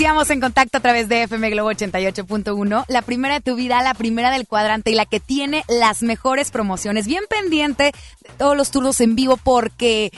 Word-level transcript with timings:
Iniciamos 0.00 0.30
en 0.30 0.40
contacto 0.40 0.78
a 0.78 0.80
través 0.80 1.10
de 1.10 1.24
FM 1.24 1.50
Globo 1.50 1.70
88.1, 1.72 2.86
la 2.88 3.02
primera 3.02 3.34
de 3.34 3.42
tu 3.42 3.54
vida, 3.54 3.82
la 3.82 3.92
primera 3.92 4.30
del 4.30 4.46
cuadrante 4.46 4.90
y 4.90 4.94
la 4.94 5.04
que 5.04 5.20
tiene 5.20 5.62
las 5.68 6.02
mejores 6.02 6.50
promociones. 6.50 7.06
Bien 7.06 7.24
pendiente 7.28 7.92
todos 8.38 8.56
los 8.56 8.70
turnos 8.70 8.98
en 9.02 9.14
vivo 9.14 9.36
porque 9.36 10.10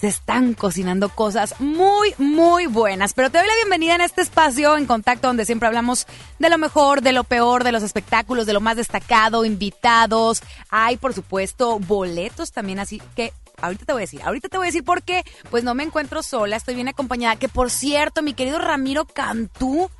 se 0.00 0.08
están 0.08 0.54
cocinando 0.54 1.10
cosas 1.10 1.54
muy, 1.58 2.14
muy 2.16 2.64
buenas. 2.66 3.12
Pero 3.12 3.28
te 3.28 3.36
doy 3.36 3.46
la 3.46 3.56
bienvenida 3.56 3.94
en 3.94 4.00
este 4.00 4.22
espacio 4.22 4.74
en 4.78 4.86
contacto 4.86 5.26
donde 5.26 5.44
siempre 5.44 5.68
hablamos 5.68 6.06
de 6.38 6.48
lo 6.48 6.56
mejor, 6.56 7.02
de 7.02 7.12
lo 7.12 7.24
peor, 7.24 7.62
de 7.62 7.72
los 7.72 7.82
espectáculos, 7.82 8.46
de 8.46 8.54
lo 8.54 8.62
más 8.62 8.76
destacado, 8.76 9.44
invitados. 9.44 10.42
Hay, 10.70 10.96
por 10.96 11.12
supuesto, 11.12 11.78
boletos 11.78 12.52
también, 12.52 12.78
así 12.78 13.02
que 13.14 13.34
ahorita 13.60 13.84
te 13.84 13.92
voy 13.92 14.00
a 14.00 14.04
decir, 14.04 14.22
ahorita 14.22 14.48
te 14.48 14.56
voy 14.56 14.66
a 14.66 14.68
decir 14.68 14.84
por 14.84 15.02
qué, 15.02 15.24
pues 15.50 15.64
no 15.64 15.74
me 15.74 15.82
encuentro 15.82 16.22
sola, 16.22 16.56
estoy 16.56 16.74
bien 16.74 16.88
acompañada. 16.88 17.36
Que 17.36 17.48
por 17.48 17.70
cierto, 17.70 18.22
mi 18.22 18.34
querido 18.34 18.58
Ramiro 18.58 19.06
Cantú 19.06 19.90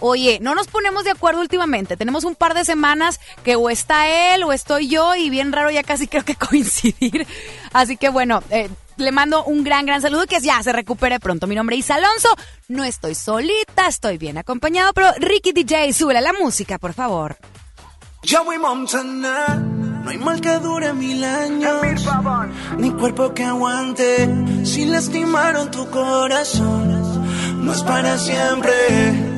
Oye, 0.00 0.38
no 0.40 0.54
nos 0.54 0.66
ponemos 0.66 1.04
de 1.04 1.12
acuerdo 1.12 1.40
últimamente. 1.40 1.96
Tenemos 1.96 2.24
un 2.24 2.34
par 2.34 2.54
de 2.54 2.64
semanas 2.64 3.20
que 3.44 3.56
o 3.56 3.70
está 3.70 4.34
él 4.34 4.42
o 4.42 4.52
estoy 4.52 4.88
yo 4.88 5.14
y 5.14 5.30
bien 5.30 5.52
raro 5.52 5.70
ya 5.70 5.82
casi 5.82 6.06
creo 6.08 6.24
que 6.24 6.34
coincidir. 6.34 7.26
Así 7.72 7.96
que 7.96 8.08
bueno, 8.08 8.42
eh, 8.50 8.68
le 8.96 9.12
mando 9.12 9.44
un 9.44 9.64
gran, 9.64 9.86
gran 9.86 10.02
saludo 10.02 10.26
que 10.26 10.40
ya 10.40 10.62
se 10.62 10.72
recupere 10.72 11.20
pronto. 11.20 11.46
Mi 11.46 11.54
nombre 11.54 11.76
es 11.76 11.90
Alonso. 11.90 12.28
No 12.68 12.84
estoy 12.84 13.14
solita, 13.14 13.86
estoy 13.88 14.18
bien 14.18 14.36
acompañado, 14.36 14.92
pero 14.92 15.12
Ricky 15.18 15.52
DJ, 15.52 15.92
súbele 15.92 16.20
la 16.20 16.32
música, 16.32 16.78
por 16.78 16.92
favor. 16.92 17.36
Ya 18.24 18.40
voy 18.40 18.58
Montana, 18.58 19.56
no 19.56 20.10
hay 20.10 20.18
mal 20.18 20.40
que 20.40 20.58
dure 20.58 20.92
mil 20.92 21.22
años, 21.22 22.06
ni 22.78 22.90
cuerpo 22.90 23.34
que 23.34 23.44
aguante 23.44 24.64
si 24.64 24.86
lastimaron 24.86 25.70
tu 25.70 25.88
corazón 25.90 26.94
no 27.64 27.72
es 27.72 27.82
para 27.82 28.18
siempre. 28.18 28.72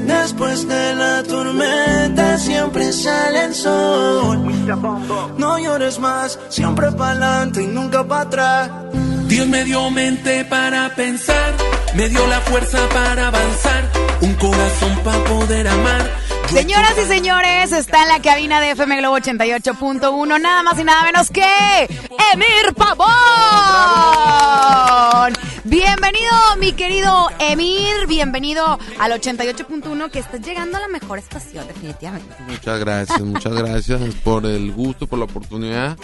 Después 0.06 0.66
de 0.66 0.94
la 0.94 1.22
tormenta 1.22 2.38
siempre 2.38 2.92
sale 2.92 3.44
el 3.44 3.54
sol. 3.54 4.66
No 5.38 5.58
llores 5.58 5.98
más, 5.98 6.38
siempre 6.48 6.90
para 6.92 7.10
adelante 7.12 7.62
y 7.62 7.66
nunca 7.68 8.04
para 8.04 8.22
atrás. 8.22 8.70
Dios 9.28 9.46
me 9.48 9.64
dio 9.64 9.90
mente 9.90 10.44
para 10.44 10.94
pensar, 10.94 11.52
me 11.96 12.08
dio 12.08 12.24
la 12.28 12.40
fuerza 12.42 12.78
para 12.90 13.26
avanzar, 13.26 13.90
un 14.20 14.34
corazón 14.34 14.96
para 15.02 15.24
poder 15.24 15.66
amar. 15.66 16.08
Señoras 16.48 16.92
y 16.96 17.06
señores, 17.08 17.72
está 17.72 18.04
en 18.04 18.08
la 18.08 18.22
cabina 18.22 18.60
de 18.60 18.70
FM 18.70 18.98
Globo 18.98 19.18
88.1, 19.18 20.40
nada 20.40 20.62
más 20.62 20.78
y 20.78 20.84
nada 20.84 21.02
menos 21.02 21.30
que 21.30 21.42
Emir 22.32 22.72
Pavón. 22.76 23.06
Bienvenido, 25.64 26.32
mi 26.60 26.72
querido 26.72 27.28
Emir, 27.40 28.06
bienvenido 28.06 28.78
al 29.00 29.10
88.1 29.10 30.08
que 30.12 30.20
estás 30.20 30.40
llegando 30.40 30.76
a 30.76 30.82
la 30.82 30.88
mejor 30.88 31.18
estación, 31.18 31.66
definitivamente. 31.66 32.32
Muchas 32.46 32.78
gracias, 32.78 33.20
muchas 33.22 33.54
gracias 33.54 34.00
por 34.22 34.46
el 34.46 34.70
gusto, 34.70 35.08
por 35.08 35.18
la 35.18 35.24
oportunidad. 35.24 35.98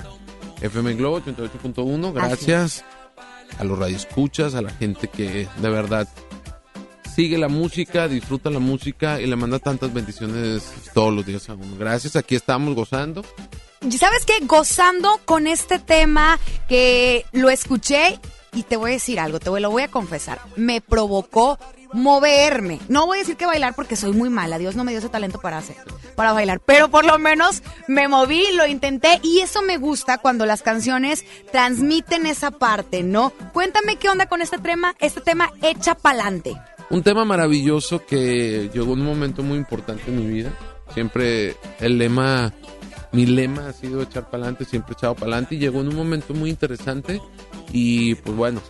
FM 0.60 0.94
Globo 0.94 1.20
88.1, 1.20 2.12
gracias 2.12 2.84
a 3.58 3.64
los 3.64 3.78
radioescuchas, 3.78 4.54
a 4.54 4.62
la 4.62 4.70
gente 4.70 5.08
que 5.08 5.48
de 5.56 5.70
verdad 5.70 6.08
sigue 7.14 7.38
la 7.38 7.48
música, 7.48 8.08
disfruta 8.08 8.50
la 8.50 8.58
música 8.58 9.20
y 9.20 9.26
le 9.26 9.36
manda 9.36 9.58
tantas 9.58 9.92
bendiciones 9.92 10.72
todos 10.94 11.12
los 11.12 11.26
días. 11.26 11.46
Gracias, 11.78 12.16
aquí 12.16 12.34
estamos 12.34 12.74
gozando. 12.74 13.24
¿Sabes 13.90 14.24
qué? 14.24 14.34
Gozando 14.46 15.20
con 15.24 15.46
este 15.46 15.78
tema 15.78 16.38
que 16.68 17.26
lo 17.32 17.50
escuché 17.50 18.18
y 18.54 18.64
te 18.64 18.76
voy 18.76 18.90
a 18.90 18.94
decir 18.94 19.18
algo, 19.18 19.40
te 19.40 19.48
lo 19.48 19.70
voy 19.70 19.82
a 19.82 19.90
confesar. 19.90 20.40
Me 20.56 20.80
provocó 20.80 21.58
moverme. 21.92 22.80
No 22.88 23.06
voy 23.06 23.18
a 23.18 23.20
decir 23.20 23.36
que 23.36 23.46
bailar 23.46 23.74
porque 23.74 23.96
soy 23.96 24.12
muy 24.12 24.28
mala. 24.28 24.58
Dios 24.58 24.76
no 24.76 24.84
me 24.84 24.92
dio 24.92 24.98
ese 24.98 25.08
talento 25.08 25.40
para 25.40 25.58
hacer, 25.58 25.76
para 26.14 26.32
bailar. 26.32 26.60
Pero 26.60 26.90
por 26.90 27.04
lo 27.04 27.18
menos 27.18 27.62
me 27.88 28.08
moví, 28.08 28.44
lo 28.54 28.66
intenté 28.66 29.20
y 29.22 29.40
eso 29.40 29.62
me 29.62 29.78
gusta 29.78 30.18
cuando 30.18 30.44
las 30.44 30.62
canciones 30.62 31.24
transmiten 31.50 32.26
esa 32.26 32.50
parte, 32.50 33.02
¿no? 33.02 33.30
Cuéntame 33.52 33.96
qué 33.96 34.08
onda 34.08 34.26
con 34.26 34.42
este 34.42 34.58
tema, 34.58 34.94
este 35.00 35.20
tema 35.20 35.50
echa 35.62 35.94
pa'lante. 35.94 36.54
Un 36.90 37.02
tema 37.02 37.24
maravilloso 37.24 38.04
que 38.04 38.70
llegó 38.72 38.92
en 38.92 39.00
un 39.00 39.06
momento 39.06 39.42
muy 39.42 39.56
importante 39.56 40.04
en 40.08 40.16
mi 40.16 40.26
vida. 40.26 40.52
Siempre 40.92 41.56
el 41.80 41.96
lema, 41.96 42.52
mi 43.12 43.26
lema 43.26 43.68
ha 43.68 43.72
sido 43.72 44.02
echar 44.02 44.30
pa'lante, 44.30 44.64
siempre 44.64 44.94
echado 44.94 45.14
pa'lante 45.14 45.54
y 45.54 45.58
llegó 45.58 45.80
en 45.80 45.88
un 45.88 45.96
momento 45.96 46.34
muy 46.34 46.50
interesante 46.50 47.20
y 47.72 48.14
pues 48.16 48.36
bueno, 48.36 48.60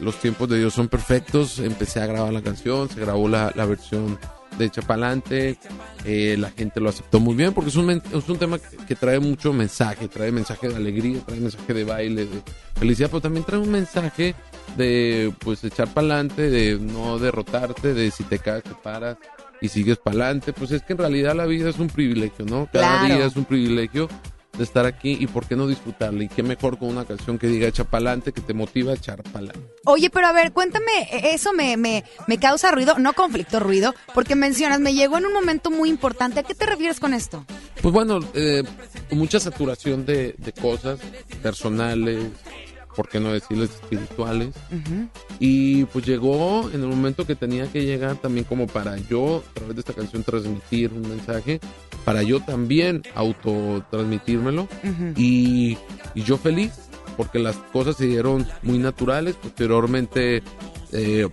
los 0.00 0.16
tiempos 0.16 0.48
de 0.48 0.58
Dios 0.58 0.74
son 0.74 0.88
perfectos. 0.88 1.58
Empecé 1.58 2.00
a 2.00 2.06
grabar 2.06 2.32
la 2.32 2.42
canción, 2.42 2.88
se 2.88 3.00
grabó 3.00 3.28
la, 3.28 3.50
versión 3.50 4.18
de 4.56 4.70
Chapalante. 4.70 5.58
Eh, 6.04 6.36
la 6.38 6.50
gente 6.50 6.80
lo 6.80 6.88
aceptó 6.88 7.20
muy 7.20 7.34
bien 7.34 7.52
porque 7.52 7.70
es 7.70 7.76
un, 7.76 7.90
es 7.90 8.28
un 8.28 8.38
tema 8.38 8.58
que, 8.58 8.94
trae 8.94 9.18
mucho 9.20 9.52
mensaje, 9.52 10.08
trae 10.08 10.32
mensaje 10.32 10.68
de 10.68 10.76
alegría, 10.76 11.20
trae 11.26 11.40
mensaje 11.40 11.74
de 11.74 11.84
baile, 11.84 12.26
de 12.26 12.42
felicidad, 12.76 13.08
pero 13.10 13.20
también 13.20 13.44
trae 13.44 13.60
un 13.60 13.70
mensaje 13.70 14.34
de 14.76 15.32
pues 15.38 15.62
echar 15.64 15.88
para 15.88 16.06
adelante, 16.06 16.50
de 16.50 16.78
no 16.78 17.18
derrotarte, 17.18 17.94
de 17.94 18.10
si 18.10 18.24
te 18.24 18.38
caes 18.38 18.62
te 18.62 18.74
paras 18.74 19.16
y 19.60 19.68
sigues 19.68 19.98
para 19.98 20.24
adelante. 20.24 20.52
Pues 20.52 20.70
es 20.72 20.82
que 20.82 20.92
en 20.92 20.98
realidad 20.98 21.34
la 21.34 21.46
vida 21.46 21.68
es 21.70 21.78
un 21.78 21.88
privilegio, 21.88 22.44
¿no? 22.44 22.68
Cada 22.72 23.04
día 23.04 23.24
es 23.24 23.36
un 23.36 23.44
privilegio 23.44 24.08
de 24.56 24.64
estar 24.64 24.86
aquí 24.86 25.16
y 25.18 25.26
por 25.28 25.46
qué 25.46 25.56
no 25.56 25.66
disfrutarla. 25.66 26.24
Y 26.24 26.28
qué 26.28 26.42
mejor 26.42 26.78
con 26.78 26.88
una 26.88 27.04
canción 27.04 27.38
que 27.38 27.46
diga 27.46 27.68
echa 27.68 27.84
pa'lante, 27.84 28.32
que 28.32 28.40
te 28.40 28.54
motiva 28.54 28.92
a 28.92 28.96
echar 28.96 29.22
pa'lante. 29.22 29.60
Oye, 29.84 30.10
pero 30.10 30.26
a 30.26 30.32
ver, 30.32 30.52
cuéntame, 30.52 31.08
e-, 31.12 31.34
eso 31.34 31.52
me, 31.52 31.76
me, 31.76 32.04
me 32.26 32.38
causa 32.38 32.70
ruido, 32.72 32.98
no 32.98 33.12
conflicto, 33.12 33.60
ruido, 33.60 33.94
porque 34.14 34.34
mencionas, 34.34 34.80
me 34.80 34.94
llegó 34.94 35.18
en 35.18 35.26
un 35.26 35.32
momento 35.32 35.70
muy 35.70 35.88
importante. 35.88 36.40
¿A 36.40 36.42
qué 36.42 36.54
te 36.54 36.66
refieres 36.66 36.98
con 36.98 37.14
esto? 37.14 37.44
Pues 37.80 37.94
bueno, 37.94 38.18
eh, 38.34 38.64
mucha 39.12 39.38
saturación 39.38 40.04
de, 40.04 40.34
de 40.38 40.52
cosas 40.52 40.98
personales, 41.40 42.26
por 42.98 43.08
qué 43.08 43.20
no 43.20 43.32
decirles 43.32 43.70
espirituales. 43.70 44.56
Y 45.38 45.84
pues 45.84 46.04
llegó 46.04 46.68
en 46.74 46.82
el 46.82 46.88
momento 46.88 47.24
que 47.24 47.36
tenía 47.36 47.70
que 47.70 47.84
llegar 47.84 48.16
también 48.16 48.44
como 48.44 48.66
para 48.66 48.96
yo, 48.96 49.44
a 49.50 49.54
través 49.54 49.76
de 49.76 49.80
esta 49.82 49.92
canción, 49.92 50.24
transmitir 50.24 50.92
un 50.92 51.02
mensaje, 51.02 51.60
para 52.04 52.24
yo 52.24 52.40
también 52.40 53.04
autotransmitírmelo. 53.14 54.66
y, 55.16 55.78
y 56.16 56.22
yo 56.24 56.38
feliz, 56.38 56.72
porque 57.16 57.38
las 57.38 57.54
cosas 57.72 57.94
se 57.94 58.06
dieron 58.06 58.44
muy 58.62 58.78
naturales. 58.78 59.36
Posteriormente 59.36 60.42
eh, 60.90 61.28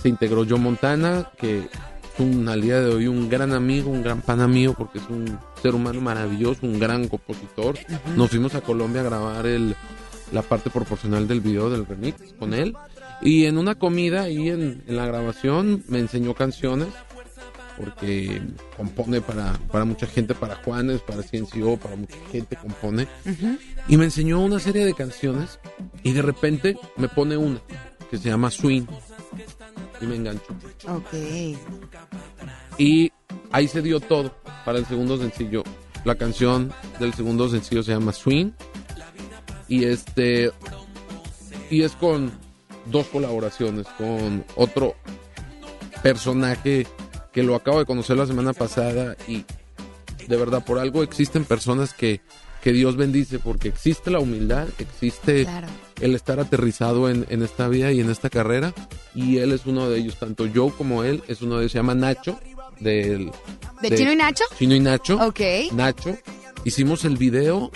se 0.00 0.08
integró 0.08 0.46
John 0.48 0.62
Montana, 0.62 1.32
que 1.36 1.58
es 1.58 2.20
un, 2.20 2.48
al 2.48 2.62
día 2.62 2.80
de 2.80 2.94
hoy 2.94 3.08
un 3.08 3.28
gran 3.28 3.52
amigo, 3.52 3.90
un 3.90 4.04
gran 4.04 4.20
pana 4.20 4.46
mío, 4.46 4.76
porque 4.78 5.00
es 5.00 5.08
un 5.08 5.36
ser 5.60 5.74
humano 5.74 6.00
maravilloso, 6.00 6.60
un 6.62 6.78
gran 6.78 7.08
compositor. 7.08 7.76
Nos 8.14 8.30
fuimos 8.30 8.54
a 8.54 8.60
Colombia 8.60 9.00
a 9.00 9.04
grabar 9.04 9.46
el 9.46 9.74
la 10.32 10.42
parte 10.42 10.70
proporcional 10.70 11.28
del 11.28 11.40
video 11.40 11.70
del 11.70 11.86
remix 11.86 12.34
con 12.38 12.54
él. 12.54 12.74
Y 13.20 13.44
en 13.44 13.58
una 13.58 13.74
comida 13.76 14.28
y 14.28 14.48
en, 14.48 14.82
la 14.86 15.06
grabación 15.06 15.84
me 15.88 15.98
enseñó 15.98 16.34
canciones 16.34 16.88
porque 17.76 18.42
compone 18.76 19.20
para, 19.20 19.54
para 19.70 19.84
mucha 19.84 20.06
gente, 20.06 20.34
para 20.34 20.56
Juanes, 20.56 21.00
para 21.00 21.22
Ciencio, 21.22 21.76
para 21.76 21.96
mucha 21.96 22.16
gente 22.30 22.56
compone. 22.56 23.06
Y 23.88 23.96
me 23.96 24.04
enseñó 24.04 24.40
una 24.40 24.58
serie 24.58 24.84
de 24.84 24.94
canciones 24.94 25.58
y 26.02 26.12
de 26.12 26.22
repente 26.22 26.76
me 26.96 27.08
pone 27.08 27.36
una 27.36 27.60
que 28.10 28.18
se 28.18 28.28
llama 28.28 28.50
Swing 28.50 28.84
y 30.00 30.06
me 30.06 30.16
engancho. 30.16 30.54
Ok. 30.88 31.14
Y 32.78 33.12
ahí 33.52 33.68
se 33.68 33.82
dio 33.82 34.00
todo 34.00 34.34
para 34.64 34.78
el 34.78 34.86
segundo 34.86 35.16
sencillo. 35.16 35.62
La 36.04 36.16
canción 36.16 36.72
del 36.98 37.14
segundo 37.14 37.48
sencillo 37.48 37.82
se 37.82 37.92
llama 37.92 38.12
Swing 38.12 38.50
y 39.72 39.86
este 39.86 40.52
y 41.70 41.82
es 41.82 41.92
con 41.92 42.30
dos 42.84 43.06
colaboraciones 43.06 43.86
con 43.96 44.44
otro 44.54 44.94
personaje 46.02 46.86
que 47.32 47.42
lo 47.42 47.54
acabo 47.54 47.78
de 47.78 47.86
conocer 47.86 48.18
la 48.18 48.26
semana 48.26 48.52
pasada 48.52 49.16
y 49.26 49.46
de 50.28 50.36
verdad 50.36 50.62
por 50.62 50.78
algo 50.78 51.02
existen 51.02 51.46
personas 51.46 51.94
que, 51.94 52.20
que 52.62 52.74
Dios 52.74 52.96
bendice 52.96 53.38
porque 53.38 53.68
existe 53.68 54.10
la 54.10 54.18
humildad, 54.18 54.68
existe 54.78 55.46
el 56.02 56.14
estar 56.14 56.38
aterrizado 56.38 57.08
en, 57.08 57.24
en, 57.30 57.42
esta 57.42 57.66
vida 57.68 57.92
y 57.92 58.00
en 58.00 58.10
esta 58.10 58.28
carrera 58.28 58.74
y 59.14 59.38
él 59.38 59.52
es 59.52 59.64
uno 59.64 59.88
de 59.88 60.00
ellos, 60.00 60.16
tanto 60.16 60.44
yo 60.44 60.68
como 60.68 61.02
él 61.02 61.22
es 61.28 61.40
uno 61.40 61.54
de 61.54 61.62
ellos, 61.62 61.72
se 61.72 61.78
llama 61.78 61.94
Nacho 61.94 62.38
del... 62.78 63.30
¿De, 63.80 63.96
Chino 63.96 64.12
y 64.12 64.16
Nacho? 64.16 64.44
Chino 64.58 64.74
y 64.74 64.80
Nacho. 64.80 65.16
Ok. 65.16 65.40
Nacho. 65.72 66.16
Hicimos 66.64 67.04
el 67.04 67.16
video 67.16 67.72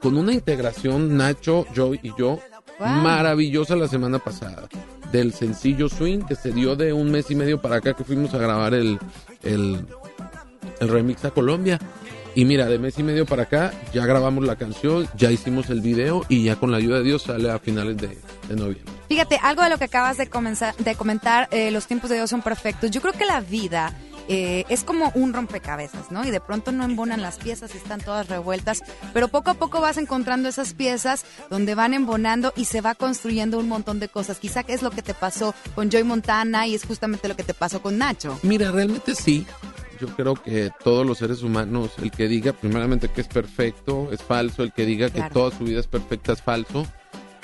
con 0.00 0.16
una 0.16 0.32
integración 0.32 1.16
Nacho, 1.16 1.66
yo 1.74 1.94
y 1.94 2.12
yo 2.18 2.38
maravillosa 2.78 3.76
la 3.76 3.88
semana 3.88 4.18
pasada 4.18 4.68
del 5.12 5.32
sencillo 5.32 5.88
Swing 5.88 6.20
que 6.20 6.34
se 6.34 6.52
dio 6.52 6.74
de 6.74 6.92
un 6.92 7.10
mes 7.10 7.30
y 7.30 7.34
medio 7.34 7.60
para 7.60 7.76
acá 7.76 7.94
que 7.94 8.02
fuimos 8.02 8.34
a 8.34 8.38
grabar 8.38 8.74
el, 8.74 8.98
el, 9.42 9.86
remix 10.80 11.24
a 11.24 11.30
Colombia. 11.30 11.78
Y 12.34 12.46
mira, 12.46 12.64
de 12.64 12.78
mes 12.78 12.98
y 12.98 13.02
medio 13.02 13.26
para 13.26 13.42
acá 13.42 13.72
ya 13.92 14.06
grabamos 14.06 14.46
la 14.46 14.56
canción, 14.56 15.06
ya 15.14 15.30
hicimos 15.30 15.68
el 15.68 15.82
video 15.82 16.24
y 16.30 16.44
ya 16.44 16.56
con 16.56 16.70
la 16.70 16.78
ayuda 16.78 16.98
de 16.98 17.04
Dios 17.04 17.22
sale 17.22 17.50
a 17.50 17.58
finales 17.58 17.98
de, 17.98 18.08
noviembre. 18.56 18.84
Fíjate, 19.08 19.38
algo 19.42 19.62
de 19.62 19.68
lo 19.68 19.76
que 19.76 19.84
acabas 19.84 20.16
de, 20.16 20.28
comenzar, 20.28 20.74
de 20.76 20.94
comentar, 20.94 21.48
eh, 21.50 21.70
los 21.70 21.86
tiempos 21.86 22.08
de 22.08 22.16
Dios 22.16 22.30
son 22.30 22.40
perfectos. 22.40 22.90
Yo 22.90 23.02
creo 23.02 23.12
que 23.12 23.26
la 23.26 23.42
vida 23.42 23.94
eh, 24.28 24.64
es 24.68 24.84
como 24.84 25.10
un 25.14 25.32
rompecabezas, 25.32 26.10
¿no? 26.10 26.24
Y 26.24 26.30
de 26.30 26.40
pronto 26.40 26.72
no 26.72 26.84
embonan 26.84 27.22
las 27.22 27.36
piezas, 27.38 27.74
están 27.74 28.00
todas 28.00 28.28
revueltas, 28.28 28.82
pero 29.12 29.28
poco 29.28 29.50
a 29.50 29.54
poco 29.54 29.80
vas 29.80 29.96
encontrando 29.96 30.48
esas 30.48 30.74
piezas 30.74 31.24
donde 31.50 31.74
van 31.74 31.94
embonando 31.94 32.52
y 32.56 32.66
se 32.66 32.80
va 32.80 32.94
construyendo 32.94 33.58
un 33.58 33.68
montón 33.68 34.00
de 34.00 34.08
cosas. 34.08 34.38
Quizá 34.38 34.62
que 34.62 34.74
es 34.74 34.82
lo 34.82 34.90
que 34.90 35.02
te 35.02 35.14
pasó 35.14 35.54
con 35.74 35.90
Joy 35.90 36.04
Montana 36.04 36.66
y 36.66 36.74
es 36.74 36.84
justamente 36.84 37.28
lo 37.28 37.36
que 37.36 37.42
te 37.42 37.54
pasó 37.54 37.82
con 37.82 37.98
Nacho. 37.98 38.38
Mira, 38.42 38.70
realmente 38.70 39.14
sí. 39.14 39.46
Yo 40.00 40.08
creo 40.08 40.34
que 40.34 40.72
todos 40.82 41.06
los 41.06 41.18
seres 41.18 41.42
humanos, 41.42 41.92
el 42.02 42.10
que 42.10 42.26
diga 42.26 42.52
primeramente 42.52 43.08
que 43.08 43.20
es 43.20 43.28
perfecto, 43.28 44.08
es 44.10 44.20
falso, 44.20 44.64
el 44.64 44.72
que 44.72 44.84
diga 44.84 45.10
que 45.10 45.22
toda 45.32 45.56
su 45.56 45.64
vida 45.64 45.78
es 45.78 45.86
perfecta, 45.86 46.32
es 46.32 46.42
falso. 46.42 46.86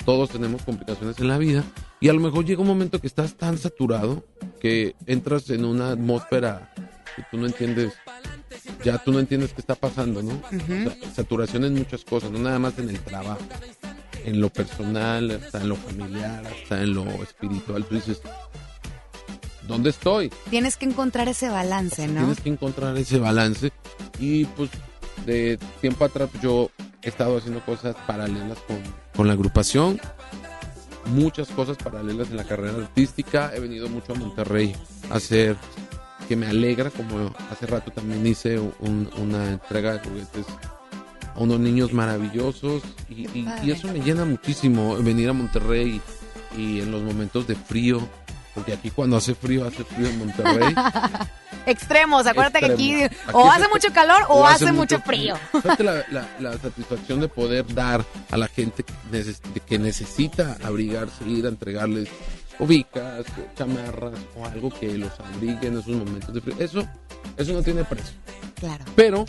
Todos 0.03 0.31
tenemos 0.31 0.63
complicaciones 0.63 1.19
en 1.19 1.27
la 1.29 1.37
vida 1.37 1.63
y 2.01 2.09
a 2.09 2.13
lo 2.13 2.19
mejor 2.19 2.45
llega 2.45 2.61
un 2.61 2.67
momento 2.67 2.99
que 2.99 3.07
estás 3.07 3.35
tan 3.35 3.57
saturado 3.57 4.23
que 4.59 4.95
entras 5.05 5.49
en 5.49 5.65
una 5.65 5.91
atmósfera 5.91 6.68
que 7.19 7.25
tú 7.29 7.37
no 7.37 7.47
entiendes, 7.47 7.93
ya 8.83 8.97
tú 8.97 9.11
no 9.11 9.19
entiendes 9.19 9.51
qué 9.51 9.59
está 9.59 9.75
pasando, 9.75 10.23
¿no? 10.23 10.41
saturación 11.13 11.65
en 11.65 11.75
muchas 11.75 12.05
cosas, 12.05 12.31
no 12.31 12.39
nada 12.39 12.59
más 12.59 12.79
en 12.79 12.89
el 12.89 12.99
trabajo, 13.01 13.41
en 14.23 14.39
lo 14.39 14.49
personal, 14.49 15.31
hasta 15.31 15.59
en 15.59 15.69
lo 15.69 15.75
familiar, 15.75 16.45
hasta 16.47 16.81
en 16.81 16.93
lo 16.93 17.03
espiritual. 17.21 17.83
Tú 17.83 17.95
dices, 17.95 18.21
¿dónde 19.67 19.89
estoy? 19.89 20.31
Tienes 20.49 20.77
que 20.77 20.85
encontrar 20.85 21.27
ese 21.27 21.49
balance, 21.49 22.07
¿no? 22.07 22.21
Tienes 22.21 22.39
que 22.39 22.49
encontrar 22.49 22.95
ese 22.97 23.19
balance 23.19 23.73
y 24.17 24.45
pues 24.45 24.69
de 25.25 25.59
tiempo 25.81 26.05
atrás 26.05 26.29
yo 26.41 26.71
he 27.01 27.09
estado 27.09 27.37
haciendo 27.37 27.59
cosas 27.65 27.97
paralelas 28.07 28.59
con, 28.59 28.81
con 29.13 29.27
la 29.27 29.33
agrupación 29.33 29.99
muchas 31.09 31.49
cosas 31.49 31.77
paralelas 31.77 32.29
en 32.29 32.37
la 32.37 32.43
carrera 32.43 32.77
artística. 32.77 33.51
He 33.55 33.59
venido 33.59 33.89
mucho 33.89 34.13
a 34.13 34.15
Monterrey 34.15 34.75
a 35.09 35.15
hacer, 35.15 35.57
que 36.29 36.35
me 36.35 36.45
alegra, 36.45 36.91
como 36.91 37.33
hace 37.49 37.65
rato 37.65 37.89
también 37.89 38.25
hice 38.27 38.59
una 38.59 39.49
entrega 39.49 39.93
de 39.93 39.99
juguetes 40.07 40.45
a 41.35 41.39
unos 41.39 41.59
niños 41.59 41.91
maravillosos 41.91 42.83
y, 43.09 43.47
eso 43.67 43.87
me 43.87 43.99
llena 43.99 44.25
muchísimo 44.25 44.95
venir 44.97 45.29
a 45.29 45.33
Monterrey 45.33 45.99
y 46.55 46.81
en 46.81 46.91
los 46.91 47.01
momentos 47.01 47.47
de 47.47 47.55
frío, 47.55 48.07
porque 48.53 48.73
aquí 48.73 48.91
cuando 48.91 49.17
hace 49.17 49.33
frío, 49.33 49.65
hace 49.65 49.83
frío 49.83 50.07
en 50.07 50.19
Monterrey. 50.19 50.75
Extremos, 51.65 52.27
acuérdate 52.27 52.59
que 52.59 52.73
aquí, 52.73 52.95
o 53.33 53.49
hace 53.49 53.67
mucho 53.67 53.91
calor 53.91 54.23
o, 54.29 54.45
hace, 54.45 54.71
mucho, 54.71 54.99
frío. 54.99 55.35
La, 55.79 56.57
satisfacción 56.61 57.21
de 57.21 57.27
poder 57.27 57.65
dar 57.73 58.05
a 58.29 58.37
la 58.37 58.47
gente 58.47 58.85
que 59.67 59.79
necesita 59.79 60.57
abrigarse, 60.63 61.27
ir 61.27 61.47
a 61.47 61.49
entregarles 61.49 62.07
ubicas, 62.59 63.25
chamarras 63.55 64.13
o 64.37 64.45
algo 64.45 64.69
que 64.69 64.97
los 64.97 65.11
abrigue 65.19 65.67
en 65.67 65.79
esos 65.79 65.95
momentos 65.95 66.33
de 66.33 66.41
frío. 66.41 66.55
Eso, 66.59 66.87
eso 67.37 67.53
no 67.53 67.63
tiene 67.63 67.83
precio. 67.85 68.15
Claro. 68.59 68.85
Pero 68.95 69.25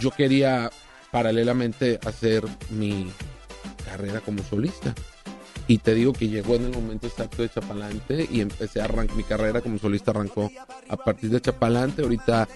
yo 0.00 0.10
quería 0.10 0.70
paralelamente 1.10 2.00
hacer 2.04 2.44
mi 2.70 3.10
carrera 3.84 4.20
como 4.20 4.42
solista. 4.42 4.94
Y 5.68 5.78
te 5.78 5.94
digo 5.94 6.12
que 6.12 6.28
llegó 6.28 6.56
en 6.56 6.64
el 6.64 6.72
momento 6.72 7.06
exacto 7.06 7.42
de 7.42 7.48
Chapalante 7.48 8.26
y 8.30 8.40
empecé 8.40 8.80
a 8.80 8.84
arrancar, 8.84 9.16
mi 9.16 9.22
carrera 9.22 9.60
como 9.60 9.78
solista 9.78 10.10
arrancó 10.10 10.50
a 10.88 10.96
partir 10.96 11.30
de 11.30 11.40
Chapalante. 11.40 12.02
Ahorita, 12.02 12.48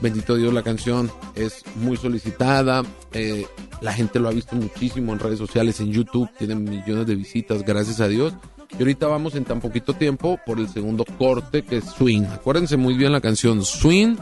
bendito 0.00 0.36
Dios, 0.36 0.52
la 0.52 0.62
canción 0.62 1.10
es 1.34 1.64
muy 1.76 1.96
solicitada. 1.96 2.82
Eh, 3.12 3.46
la 3.80 3.94
gente 3.94 4.18
lo 4.18 4.28
ha 4.28 4.32
visto 4.32 4.56
muchísimo 4.56 5.12
en 5.12 5.20
redes 5.20 5.38
sociales, 5.38 5.80
en 5.80 5.90
YouTube, 5.90 6.28
tiene 6.38 6.54
millones 6.54 7.06
de 7.06 7.14
visitas, 7.14 7.62
gracias 7.64 8.00
a 8.00 8.08
Dios. 8.08 8.34
Y 8.72 8.82
ahorita 8.82 9.08
vamos 9.08 9.34
en 9.34 9.44
tan 9.44 9.60
poquito 9.60 9.94
tiempo 9.94 10.38
por 10.46 10.58
el 10.58 10.68
segundo 10.68 11.04
corte 11.18 11.62
que 11.62 11.78
es 11.78 11.84
Swing. 11.84 12.24
Acuérdense 12.32 12.76
muy 12.76 12.94
bien 12.94 13.12
la 13.12 13.20
canción 13.20 13.64
Swing. 13.64 14.16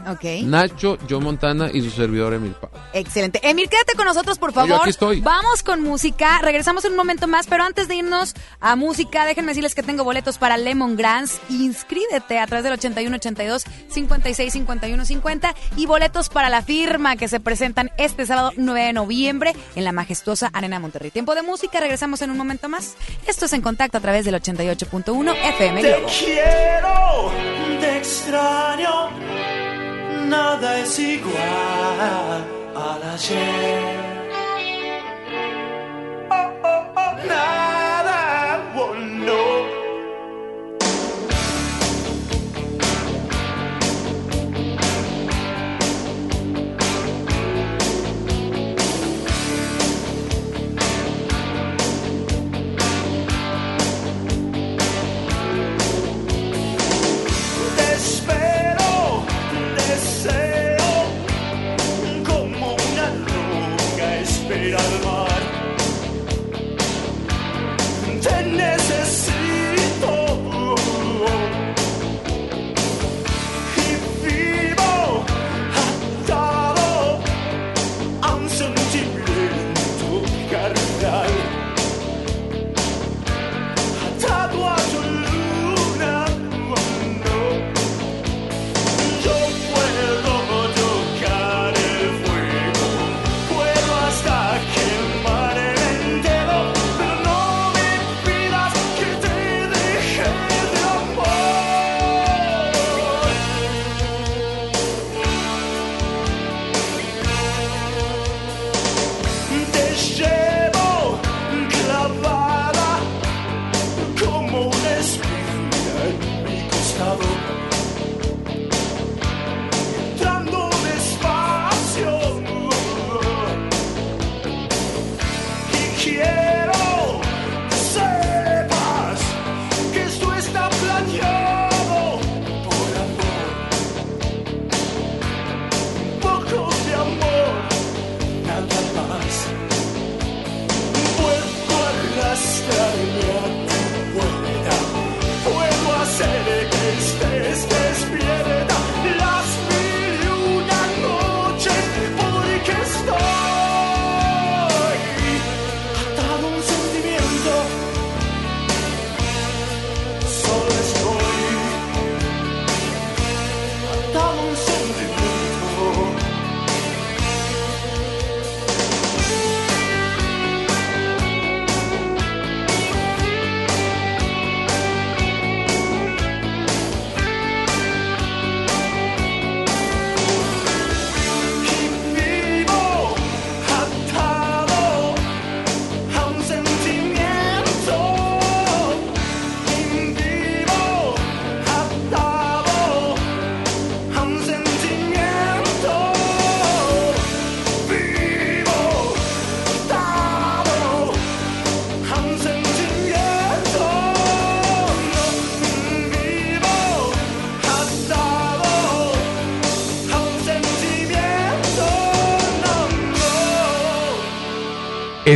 Nacho, 0.45 0.97
Joe 1.09 1.19
Montana 1.19 1.69
y 1.71 1.81
su 1.81 1.91
servidor 1.91 2.33
Emil 2.33 2.53
Pau. 2.53 2.69
Excelente. 2.93 3.39
Emil, 3.47 3.69
quédate 3.69 3.93
con 3.95 4.05
nosotros, 4.05 4.39
por 4.39 4.51
favor. 4.51 4.81
aquí 4.81 4.89
estoy. 4.89 5.21
Vamos 5.21 5.63
con 5.63 5.81
música. 5.81 6.39
Regresamos 6.41 6.83
en 6.85 6.91
un 6.91 6.97
momento 6.97 7.27
más, 7.27 7.47
pero 7.47 7.63
antes 7.63 7.87
de 7.87 7.95
irnos 7.95 8.33
a 8.59 8.75
música, 8.75 9.25
déjenme 9.25 9.51
decirles 9.51 9.75
que 9.75 9.83
tengo 9.83 10.03
boletos 10.03 10.37
para 10.37 10.57
Lemon 10.57 10.95
Grants. 10.95 11.39
Inscríbete 11.49 12.39
a 12.39 12.47
través 12.47 12.63
del 12.63 12.73
8182 12.73 13.63
56 13.89 14.53
51 14.53 15.05
50 15.05 15.55
y 15.77 15.85
boletos 15.85 16.29
para 16.29 16.49
la 16.49 16.61
firma 16.63 17.15
que 17.15 17.27
se 17.27 17.39
presentan 17.39 17.91
este 17.97 18.25
sábado 18.25 18.51
9 18.57 18.87
de 18.87 18.93
noviembre 18.93 19.53
en 19.75 19.83
la 19.83 19.91
majestuosa 19.91 20.49
Arena 20.53 20.79
Monterrey. 20.79 21.11
Tiempo 21.11 21.35
de 21.35 21.43
música. 21.43 21.79
Regresamos 21.79 22.21
en 22.21 22.31
un 22.31 22.37
momento 22.37 22.67
más. 22.67 22.95
Esto 23.27 23.45
es 23.45 23.53
en 23.53 23.61
contacto 23.61 23.97
a 23.97 24.01
través 24.01 24.25
del 24.25 24.38
88.1 24.39 25.35
FM 25.57 25.81
Te 25.81 26.03
quiero, 26.17 27.31
te 27.79 27.97
extraño, 27.97 29.09
nada 30.27 30.79
es 30.79 30.99
igual 30.99 32.45
al 32.75 33.03
ayer. 33.13 33.99
Oh, 36.31 36.51
oh, 36.63 36.83
oh, 36.95 37.13
nada, 37.27 37.58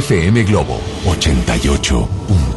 FM 0.02 0.44
Globo 0.46 0.80
88.1. 1.06 2.53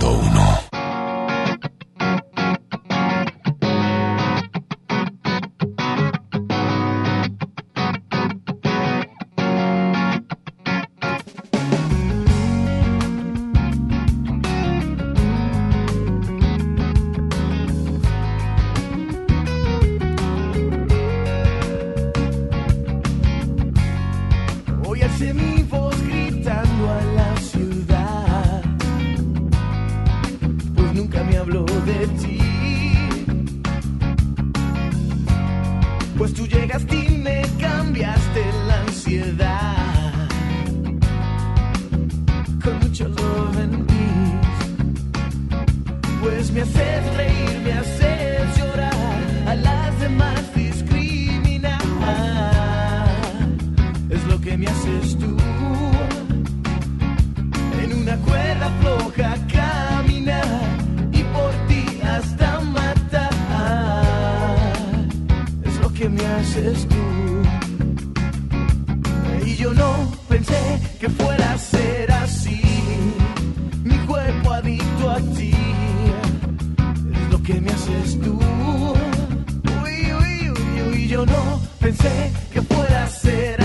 ser 83.08 83.55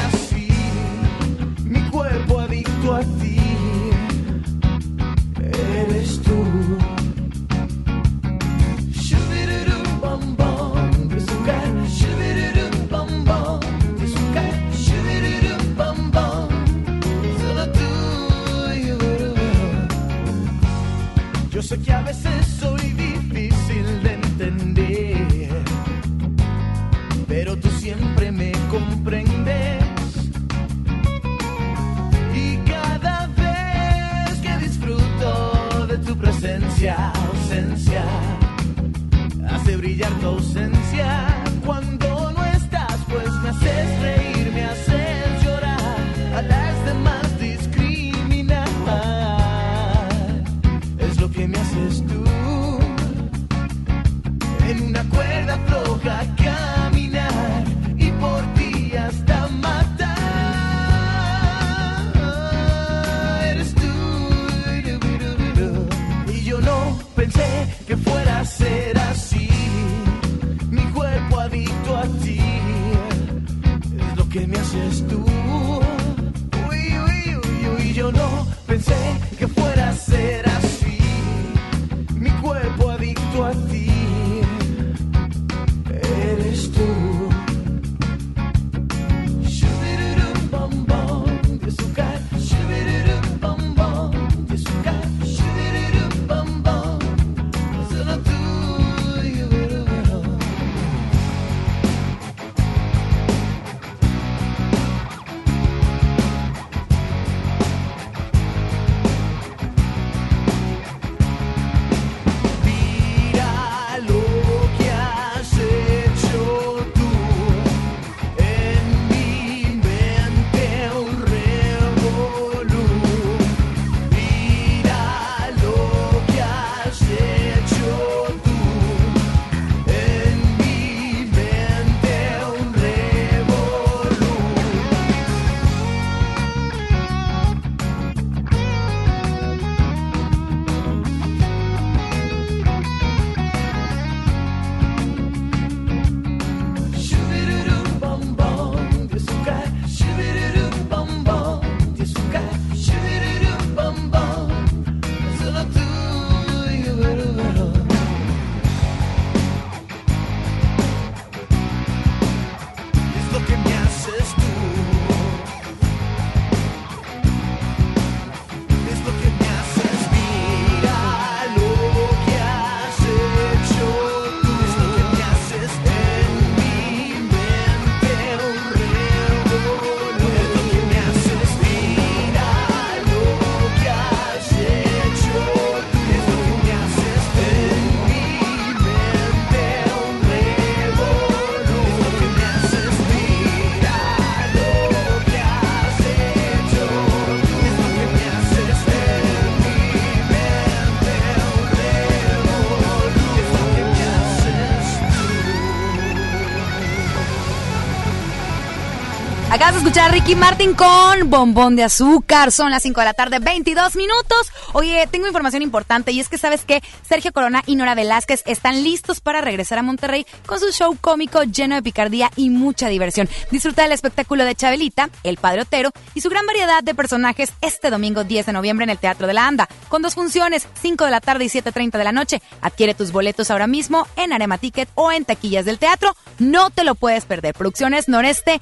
Acabas 209.51 209.73
de 209.73 209.79
escuchar 209.79 210.09
a 210.09 210.13
Ricky 210.13 210.33
Martin 210.33 210.73
con 210.73 211.29
Bombón 211.29 211.75
de 211.75 211.83
Azúcar. 211.83 212.53
Son 212.53 212.71
las 212.71 212.83
5 212.83 213.01
de 213.01 213.05
la 213.05 213.13
tarde, 213.13 213.39
22 213.39 213.97
minutos. 213.97 214.49
Oye, 214.71 215.05
tengo 215.11 215.27
información 215.27 215.61
importante 215.61 216.13
y 216.13 216.21
es 216.21 216.29
que 216.29 216.37
sabes 216.37 216.63
que 216.63 216.81
Sergio 217.01 217.33
Corona 217.33 217.61
y 217.65 217.75
Nora 217.75 217.93
Velázquez 217.93 218.43
están 218.45 218.81
listos 218.81 219.19
para 219.19 219.41
regresar 219.41 219.77
a 219.77 219.83
Monterrey 219.83 220.25
con 220.45 220.61
su 220.61 220.71
show 220.71 220.97
cómico 221.01 221.43
lleno 221.43 221.75
de 221.75 221.83
picardía 221.83 222.31
y 222.37 222.49
mucha 222.49 222.87
diversión. 222.87 223.27
Disfruta 223.51 223.83
del 223.83 223.91
espectáculo 223.91 224.45
de 224.45 224.55
Chabelita, 224.55 225.09
El 225.21 225.35
Padre 225.35 225.63
Otero 225.63 225.91
y 226.15 226.21
su 226.21 226.29
gran 226.29 226.45
variedad 226.45 226.81
de 226.81 226.95
personajes 226.95 227.51
este 227.59 227.89
domingo 227.89 228.23
10 228.23 228.45
de 228.45 228.53
noviembre 228.53 228.85
en 228.85 228.91
el 228.91 228.99
Teatro 228.99 229.27
de 229.27 229.33
la 229.33 229.47
Anda, 229.47 229.67
con 229.89 230.01
dos 230.01 230.15
funciones, 230.15 230.65
5 230.81 231.03
de 231.03 231.11
la 231.11 231.19
tarde 231.19 231.43
y 231.43 231.49
7.30 231.49 231.97
de 231.97 232.03
la 232.05 232.13
noche. 232.13 232.41
Adquiere 232.61 232.93
tus 232.93 233.11
boletos 233.11 233.51
ahora 233.51 233.67
mismo 233.67 234.07
en 234.15 234.31
Arema 234.31 234.59
Ticket 234.59 234.87
o 234.95 235.11
en 235.11 235.25
taquillas 235.25 235.65
del 235.65 235.77
teatro. 235.77 236.15
No 236.39 236.69
te 236.69 236.85
lo 236.85 236.95
puedes 236.95 237.25
perder. 237.25 237.53
Producciones 237.53 238.07
Noreste 238.07 238.61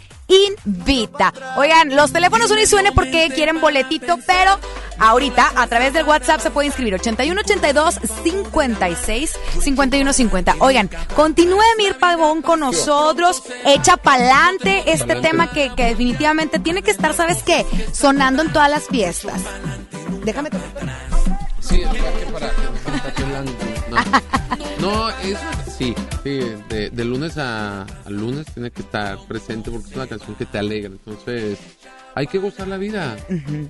invita. 0.80 1.34
Oigan, 1.58 1.96
los 1.96 2.12
teléfonos 2.12 2.50
son 2.50 2.60
y 2.60 2.66
suene 2.66 2.92
porque 2.92 3.30
quieren 3.34 3.62
boletito, 3.62 4.18
pero 4.26 4.58
ahorita 4.98 5.52
a 5.56 5.68
través 5.68 5.94
del 5.94 6.06
WhatsApp 6.06 6.42
se 6.42 6.52
puede 6.52 6.68
inscribir 6.68 6.96
8182 6.96 8.00
56 8.24 9.40
51 9.62 10.14
50. 10.14 10.56
Oigan, 10.60 10.90
continúe 11.16 11.62
Mir 11.78 11.98
Pavón 11.98 12.42
con 12.42 12.62
nosotros, 12.62 13.44
echa 13.66 13.98
pa'lante 13.98 14.92
este 14.92 15.16
tema 15.16 15.52
que, 15.52 15.74
que 15.76 15.86
definitivamente 15.86 16.60
tiene 16.60 16.82
que 16.82 16.92
estar, 16.92 17.14
¿sabes 17.14 17.44
qué? 17.44 17.66
Sonando 17.94 18.42
en 18.42 18.52
todas 18.52 18.70
las 18.70 18.88
fiestas. 18.88 19.42
Déjame 20.24 20.50
tocar. 20.50 21.29
Sí, 21.70 21.82
es 21.82 21.90
que 21.90 22.32
para 22.32 22.50
que 22.50 23.24
no. 23.24 24.82
No, 24.82 25.10
eso 25.10 25.40
sí, 25.78 25.94
sí, 26.24 26.40
de, 26.70 26.90
de 26.90 27.06
lunes 27.06 27.38
a, 27.38 27.82
a 27.84 28.10
lunes 28.10 28.48
tiene 28.54 28.72
que 28.72 28.82
estar 28.82 29.18
presente 29.28 29.70
porque 29.70 29.90
es 29.90 29.96
una 29.96 30.08
canción 30.08 30.36
que 30.36 30.46
te 30.46 30.58
alegra. 30.58 30.90
Entonces, 30.92 31.60
hay 32.16 32.28
que 32.28 32.38
gozar 32.38 32.68
la 32.68 32.78
vida, 32.78 33.18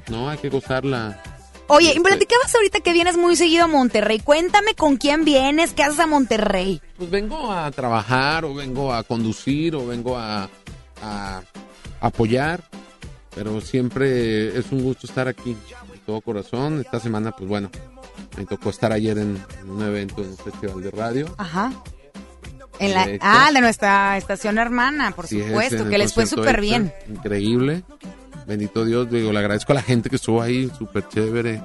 ¿no? 0.09 0.29
Hay 0.29 0.37
que 0.37 0.49
gozarla. 0.49 1.21
Oye, 1.67 1.87
y 1.87 1.97
Este, 1.97 2.01
platicabas 2.01 2.53
ahorita 2.55 2.79
que 2.81 2.93
vienes 2.93 3.17
muy 3.17 3.35
seguido 3.35 3.65
a 3.65 3.67
Monterrey. 3.67 4.19
Cuéntame 4.19 4.75
con 4.75 4.97
quién 4.97 5.25
vienes, 5.25 5.73
qué 5.73 5.83
haces 5.83 5.99
a 5.99 6.07
Monterrey. 6.07 6.81
Pues 6.97 7.09
vengo 7.09 7.51
a 7.51 7.69
trabajar 7.71 8.45
o 8.45 8.53
vengo 8.53 8.93
a 8.93 9.03
conducir 9.03 9.75
o 9.75 9.85
vengo 9.85 10.17
a, 10.17 10.49
a 11.01 11.41
apoyar, 12.01 12.63
pero 13.35 13.61
siempre 13.61 14.57
es 14.57 14.71
un 14.71 14.83
gusto 14.83 15.05
estar 15.07 15.27
aquí 15.27 15.55
todo 16.09 16.21
corazón. 16.21 16.79
Esta 16.79 16.99
semana, 16.99 17.31
pues 17.31 17.47
bueno, 17.47 17.69
me 18.35 18.43
tocó 18.43 18.71
estar 18.71 18.91
ayer 18.91 19.15
en, 19.19 19.37
en 19.61 19.69
un 19.69 19.83
evento, 19.83 20.23
en 20.23 20.29
un 20.29 20.37
festival 20.37 20.81
de 20.81 20.89
radio. 20.89 21.35
Ajá. 21.37 21.71
En 22.79 22.95
la, 22.95 23.05
De 23.05 23.19
ah, 23.21 23.51
de 23.53 23.61
nuestra 23.61 24.17
estación 24.17 24.57
hermana, 24.57 25.11
por 25.11 25.27
supuesto, 25.27 25.87
que 25.87 25.99
les 25.99 26.11
fue 26.11 26.25
súper 26.25 26.59
bien. 26.61 26.91
Increíble. 27.07 27.83
Bendito 28.47 28.85
Dios, 28.85 29.11
digo, 29.11 29.31
le 29.31 29.37
agradezco 29.37 29.73
a 29.73 29.75
la 29.75 29.81
gente 29.83 30.09
que 30.09 30.15
estuvo 30.15 30.41
ahí, 30.41 30.71
súper 30.75 31.07
chévere 31.09 31.61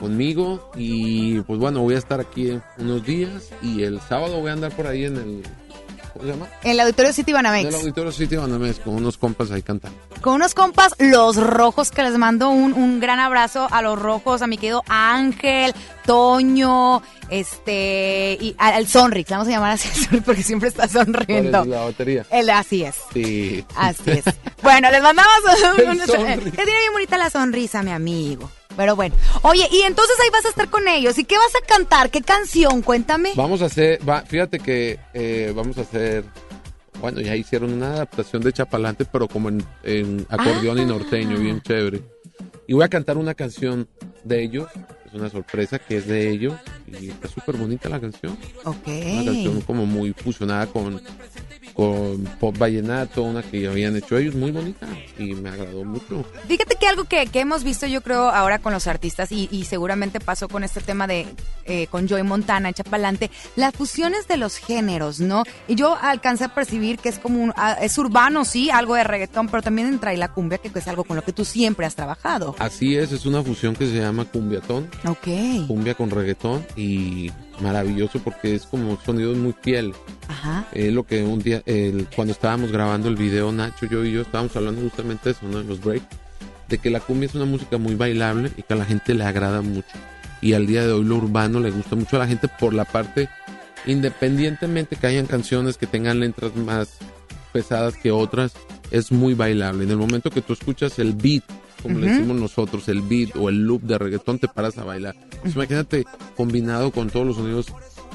conmigo. 0.00 0.72
Y 0.74 1.40
pues 1.42 1.60
bueno, 1.60 1.82
voy 1.82 1.94
a 1.94 1.98
estar 1.98 2.18
aquí 2.18 2.58
unos 2.78 3.04
días 3.04 3.50
y 3.62 3.84
el 3.84 4.00
sábado 4.00 4.40
voy 4.40 4.50
a 4.50 4.54
andar 4.54 4.72
por 4.72 4.88
ahí 4.88 5.04
en 5.04 5.16
el. 5.18 5.42
¿Cómo 6.18 6.30
se 6.32 6.36
llama? 6.36 6.48
En 6.64 6.70
el 6.72 6.80
Auditorio 6.80 7.12
City 7.12 7.30
En 7.30 7.36
Banamex. 7.36 7.68
el 7.68 7.74
Auditorio 7.74 8.12
City 8.12 8.36
Banamex 8.36 8.80
con 8.80 8.94
unos 8.94 9.16
compas 9.16 9.50
ahí 9.50 9.62
cantando. 9.62 9.96
Con 10.20 10.34
unos 10.34 10.54
compas, 10.54 10.94
los 10.98 11.36
rojos, 11.36 11.90
que 11.90 12.02
les 12.02 12.18
mando 12.18 12.50
un, 12.50 12.72
un 12.72 12.98
gran 13.00 13.20
abrazo 13.20 13.68
a 13.70 13.82
los 13.82 13.98
rojos, 14.00 14.42
a 14.42 14.46
mi 14.46 14.58
querido 14.58 14.82
Ángel, 14.88 15.72
Toño, 16.04 17.02
este, 17.30 18.36
y 18.40 18.54
al 18.58 18.86
Sonrix, 18.88 19.30
vamos 19.30 19.46
a 19.48 19.50
llamar 19.52 19.72
así 19.72 19.88
Sonrix 19.88 20.24
porque 20.24 20.42
siempre 20.42 20.68
está 20.68 20.88
sonriendo. 20.88 21.58
¿Cuál 21.58 21.62
es 21.64 21.68
la 21.78 21.84
batería? 21.84 22.26
El, 22.30 22.50
así 22.50 22.82
es. 22.82 22.96
Sí. 23.12 23.64
Así 23.76 24.02
es. 24.10 24.24
Bueno, 24.62 24.90
les 24.90 25.02
mandamos 25.02 25.30
un, 25.78 25.88
un- 25.90 25.98
que 25.98 26.50
tiene 26.50 26.64
bien 26.80 26.92
bonita 26.92 27.16
la 27.18 27.30
sonrisa, 27.30 27.82
mi 27.82 27.92
amigo. 27.92 28.50
Pero 28.78 28.94
bueno. 28.94 29.16
Oye, 29.42 29.66
y 29.72 29.80
entonces 29.82 30.14
ahí 30.22 30.30
vas 30.32 30.44
a 30.44 30.50
estar 30.50 30.70
con 30.70 30.86
ellos. 30.86 31.18
¿Y 31.18 31.24
qué 31.24 31.34
vas 31.36 31.52
a 31.60 31.66
cantar? 31.66 32.10
¿Qué 32.10 32.22
canción? 32.22 32.80
Cuéntame. 32.80 33.32
Vamos 33.34 33.60
a 33.60 33.64
hacer, 33.64 33.98
va, 34.08 34.22
fíjate 34.22 34.60
que 34.60 35.00
eh, 35.14 35.52
vamos 35.54 35.78
a 35.78 35.80
hacer, 35.80 36.24
bueno, 37.00 37.20
ya 37.20 37.34
hicieron 37.34 37.72
una 37.72 37.94
adaptación 37.94 38.40
de 38.40 38.52
Chapalante, 38.52 39.04
pero 39.04 39.26
como 39.26 39.48
en, 39.48 39.64
en 39.82 40.24
acordeón 40.28 40.78
y 40.78 40.82
Ah. 40.82 40.86
norteño, 40.86 41.38
bien 41.38 41.60
chévere. 41.60 42.02
Y 42.68 42.74
voy 42.74 42.84
a 42.84 42.88
cantar 42.88 43.16
una 43.16 43.34
canción 43.34 43.88
de 44.22 44.44
ellos, 44.44 44.68
es 45.06 45.12
una 45.12 45.28
sorpresa 45.28 45.80
que 45.80 45.96
es 45.96 46.06
de 46.06 46.30
ellos, 46.30 46.54
y 46.86 47.08
está 47.10 47.26
súper 47.26 47.56
bonita 47.56 47.88
la 47.88 47.98
canción. 47.98 48.38
Ok. 48.64 48.86
Una 48.86 49.24
canción 49.24 49.60
como 49.62 49.86
muy 49.86 50.12
fusionada 50.12 50.68
con, 50.68 51.02
con 51.78 52.24
pop 52.40 52.58
vallenato, 52.58 53.22
una 53.22 53.40
que 53.40 53.68
habían 53.68 53.94
hecho 53.94 54.18
ellos, 54.18 54.34
muy 54.34 54.50
bonita, 54.50 54.88
y 55.16 55.36
me 55.36 55.48
agradó 55.48 55.84
mucho. 55.84 56.24
Fíjate 56.48 56.74
que 56.74 56.88
algo 56.88 57.04
que, 57.04 57.26
que 57.28 57.38
hemos 57.38 57.62
visto 57.62 57.86
yo 57.86 58.00
creo 58.00 58.30
ahora 58.30 58.58
con 58.58 58.72
los 58.72 58.88
artistas 58.88 59.30
y, 59.30 59.48
y 59.52 59.64
seguramente 59.64 60.18
pasó 60.18 60.48
con 60.48 60.64
este 60.64 60.80
tema 60.80 61.06
de 61.06 61.24
eh, 61.66 61.86
con 61.86 62.08
Joy 62.08 62.24
Montana, 62.24 62.70
echa 62.70 62.82
pa'lante, 62.82 63.30
las 63.54 63.72
fusiones 63.76 64.26
de 64.26 64.38
los 64.38 64.56
géneros, 64.56 65.20
¿no? 65.20 65.44
Y 65.68 65.76
yo 65.76 65.96
alcancé 66.02 66.46
a 66.46 66.48
percibir 66.52 66.98
que 66.98 67.10
es 67.10 67.20
como 67.20 67.40
un, 67.40 67.52
ah, 67.54 67.76
es 67.80 67.96
urbano, 67.96 68.44
sí, 68.44 68.70
algo 68.70 68.96
de 68.96 69.04
reggaetón, 69.04 69.48
pero 69.48 69.62
también 69.62 69.86
entra 69.86 70.10
ahí 70.10 70.16
la 70.16 70.32
cumbia, 70.32 70.58
que 70.58 70.76
es 70.76 70.88
algo 70.88 71.04
con 71.04 71.14
lo 71.14 71.22
que 71.22 71.32
tú 71.32 71.44
siempre 71.44 71.86
has 71.86 71.94
trabajado. 71.94 72.56
Así 72.58 72.96
es, 72.96 73.12
es 73.12 73.24
una 73.24 73.40
fusión 73.44 73.76
que 73.76 73.86
se 73.86 74.00
llama 74.00 74.24
cumbiatón. 74.24 74.90
Ok. 75.06 75.68
cumbia 75.68 75.94
con 75.94 76.10
reggaetón 76.10 76.66
y 76.74 77.30
maravilloso 77.60 78.18
porque 78.20 78.54
es 78.54 78.66
como 78.66 78.98
sonidos 79.04 79.36
muy 79.36 79.54
fieles. 79.60 79.96
Ajá. 80.28 80.66
Es 80.72 80.92
lo 80.92 81.04
que 81.04 81.22
un 81.22 81.40
día, 81.40 81.62
cuando 82.14 82.32
estábamos 82.32 82.72
grabando 82.72 83.08
el 83.08 83.16
video, 83.16 83.52
Nacho, 83.52 83.86
yo 83.86 84.04
y 84.04 84.12
yo 84.12 84.22
estábamos 84.22 84.54
hablando 84.56 84.80
justamente 84.82 85.24
de 85.26 85.30
eso, 85.32 85.46
¿no? 85.46 85.60
En 85.60 85.68
los 85.68 85.80
breaks, 85.80 86.06
de 86.68 86.78
que 86.78 86.90
la 86.90 87.00
cumbia 87.00 87.26
es 87.26 87.34
una 87.34 87.46
música 87.46 87.78
muy 87.78 87.94
bailable 87.94 88.50
y 88.56 88.62
que 88.62 88.74
a 88.74 88.76
la 88.76 88.84
gente 88.84 89.14
le 89.14 89.24
agrada 89.24 89.62
mucho. 89.62 89.96
Y 90.40 90.52
al 90.52 90.66
día 90.66 90.86
de 90.86 90.92
hoy 90.92 91.04
lo 91.04 91.16
urbano 91.16 91.60
le 91.60 91.70
gusta 91.70 91.96
mucho 91.96 92.16
a 92.16 92.20
la 92.20 92.28
gente 92.28 92.48
por 92.60 92.74
la 92.74 92.84
parte, 92.84 93.28
independientemente 93.86 94.96
que 94.96 95.06
hayan 95.06 95.26
canciones 95.26 95.76
que 95.78 95.86
tengan 95.86 96.20
letras 96.20 96.54
más 96.54 96.98
pesadas 97.52 97.96
que 97.96 98.10
otras, 98.10 98.52
es 98.90 99.10
muy 99.10 99.34
bailable. 99.34 99.84
En 99.84 99.90
el 99.90 99.96
momento 99.96 100.30
que 100.30 100.42
tú 100.42 100.52
escuchas 100.52 100.98
el 100.98 101.14
beat, 101.14 101.42
como 101.82 101.98
le 101.98 102.08
decimos 102.10 102.36
nosotros, 102.40 102.88
el 102.88 103.02
beat 103.02 103.36
o 103.36 103.48
el 103.48 103.64
loop 103.66 103.82
de 103.82 103.98
reggaetón, 103.98 104.38
te 104.38 104.48
paras 104.48 104.78
a 104.78 104.84
bailar. 104.84 105.14
Entonces, 105.24 105.54
imagínate 105.54 106.04
combinado 106.36 106.90
con 106.90 107.10
todos 107.10 107.26
los 107.26 107.36
sonidos 107.36 107.66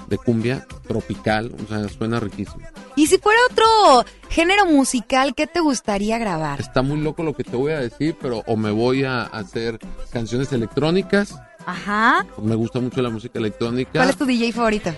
de 0.07 0.17
cumbia 0.17 0.67
tropical, 0.87 1.53
o 1.63 1.67
sea, 1.67 1.87
suena 1.89 2.19
riquísimo. 2.19 2.61
Y 2.95 3.07
si 3.07 3.17
fuera 3.17 3.39
otro 3.49 4.05
género 4.29 4.65
musical, 4.65 5.33
¿qué 5.33 5.47
te 5.47 5.61
gustaría 5.61 6.17
grabar? 6.17 6.59
Está 6.59 6.81
muy 6.81 6.99
loco 6.99 7.23
lo 7.23 7.33
que 7.33 7.43
te 7.43 7.55
voy 7.55 7.71
a 7.71 7.79
decir, 7.79 8.15
pero 8.21 8.43
o 8.45 8.57
me 8.57 8.71
voy 8.71 9.03
a 9.05 9.23
hacer 9.23 9.79
canciones 10.11 10.51
electrónicas, 10.51 11.35
Ajá. 11.65 12.25
me 12.41 12.55
gusta 12.55 12.79
mucho 12.81 13.01
la 13.01 13.09
música 13.09 13.39
electrónica. 13.39 13.91
¿Cuál 13.93 14.09
es 14.09 14.17
tu 14.17 14.25
DJ 14.25 14.51
favorito? 14.51 14.91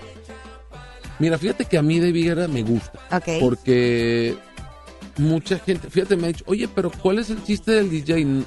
Mira, 1.18 1.38
fíjate 1.38 1.64
que 1.64 1.78
a 1.78 1.82
mí 1.82 1.98
de 1.98 2.12
Viguera 2.12 2.46
me 2.48 2.62
gusta, 2.62 2.98
Ok. 3.10 3.40
porque 3.40 4.36
mucha 5.18 5.58
gente, 5.58 5.88
fíjate, 5.90 6.16
me 6.16 6.24
ha 6.24 6.28
dicho, 6.28 6.44
oye, 6.46 6.68
pero 6.68 6.90
¿cuál 6.90 7.18
es 7.18 7.30
el 7.30 7.42
chiste 7.44 7.72
del 7.72 7.90
DJ? 7.90 8.44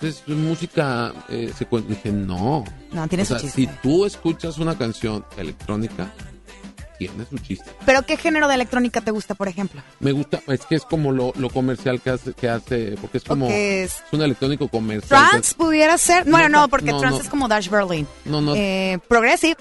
Pues 0.00 0.22
es 0.26 0.28
música 0.28 1.12
eh, 1.28 1.52
secuen-". 1.58 1.86
Dije, 1.86 2.10
no. 2.12 2.64
No, 2.92 3.08
tiene 3.08 3.22
o 3.22 3.26
su 3.26 3.34
sea, 3.34 3.40
chiste. 3.42 3.60
si 3.62 3.66
tú 3.82 4.04
escuchas 4.04 4.58
una 4.58 4.76
canción 4.78 5.24
electrónica, 5.36 6.12
tiene 6.98 7.24
su 7.30 7.38
chiste. 7.38 7.70
¿Pero 7.86 8.02
qué 8.02 8.16
género 8.16 8.48
de 8.48 8.54
electrónica 8.54 9.00
te 9.00 9.10
gusta, 9.12 9.34
por 9.36 9.46
ejemplo? 9.48 9.80
Me 10.00 10.10
gusta, 10.12 10.40
es 10.48 10.64
que 10.66 10.74
es 10.74 10.84
como 10.84 11.12
lo, 11.12 11.32
lo 11.36 11.48
comercial 11.50 12.00
que 12.00 12.10
hace, 12.10 12.32
que 12.32 12.48
hace, 12.48 12.96
porque 13.00 13.18
es 13.18 13.24
como, 13.24 13.46
es, 13.48 13.54
es- 13.92 14.02
un 14.12 14.22
electrónico 14.22 14.66
comercial. 14.68 15.28
¿Trance 15.30 15.54
pudiera 15.54 15.96
ser? 15.98 16.24
Bueno, 16.28 16.48
No, 16.48 16.68
porque 16.68 16.90
no, 16.90 16.98
trance 16.98 17.18
no. 17.18 17.24
es 17.24 17.30
como 17.30 17.46
Dash 17.46 17.68
Berlin. 17.68 18.06
No, 18.24 18.40
no, 18.40 18.54
Eh, 18.56 18.98
progressive. 19.08 19.56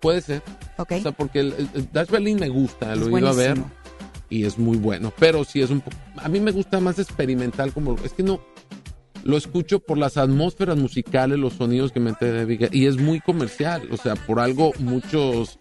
puede 0.00 0.20
ser. 0.20 0.42
Ok. 0.76 0.92
O 0.92 1.00
sea, 1.02 1.12
porque 1.12 1.40
el, 1.40 1.88
Dash 1.92 2.08
Berlin 2.10 2.38
me 2.38 2.48
gusta, 2.50 2.92
Es 2.92 2.98
lo 2.98 3.16
he 3.16 3.20
ido 3.20 3.28
a 3.30 3.32
ver. 3.32 3.56
Y 4.30 4.44
es 4.44 4.58
muy 4.58 4.76
bueno, 4.76 5.12
pero 5.18 5.44
sí 5.44 5.60
es 5.60 5.70
un 5.70 5.80
poco, 5.80 5.96
a 6.16 6.28
mí 6.28 6.40
me 6.40 6.52
gusta 6.52 6.80
más 6.80 6.98
experimental 6.98 7.72
como, 7.72 7.96
es 8.04 8.12
que 8.12 8.22
no, 8.22 8.40
lo 9.24 9.36
escucho 9.36 9.80
por 9.80 9.98
las 9.98 10.16
atmósferas 10.16 10.76
musicales, 10.76 11.38
los 11.38 11.54
sonidos 11.54 11.92
que 11.92 12.00
mete 12.00 12.32
David 12.32 12.68
y 12.72 12.86
es 12.86 12.98
muy 12.98 13.20
comercial, 13.20 13.88
o 13.90 13.96
sea, 13.96 14.14
por 14.14 14.40
algo 14.40 14.72
muchos 14.78 15.58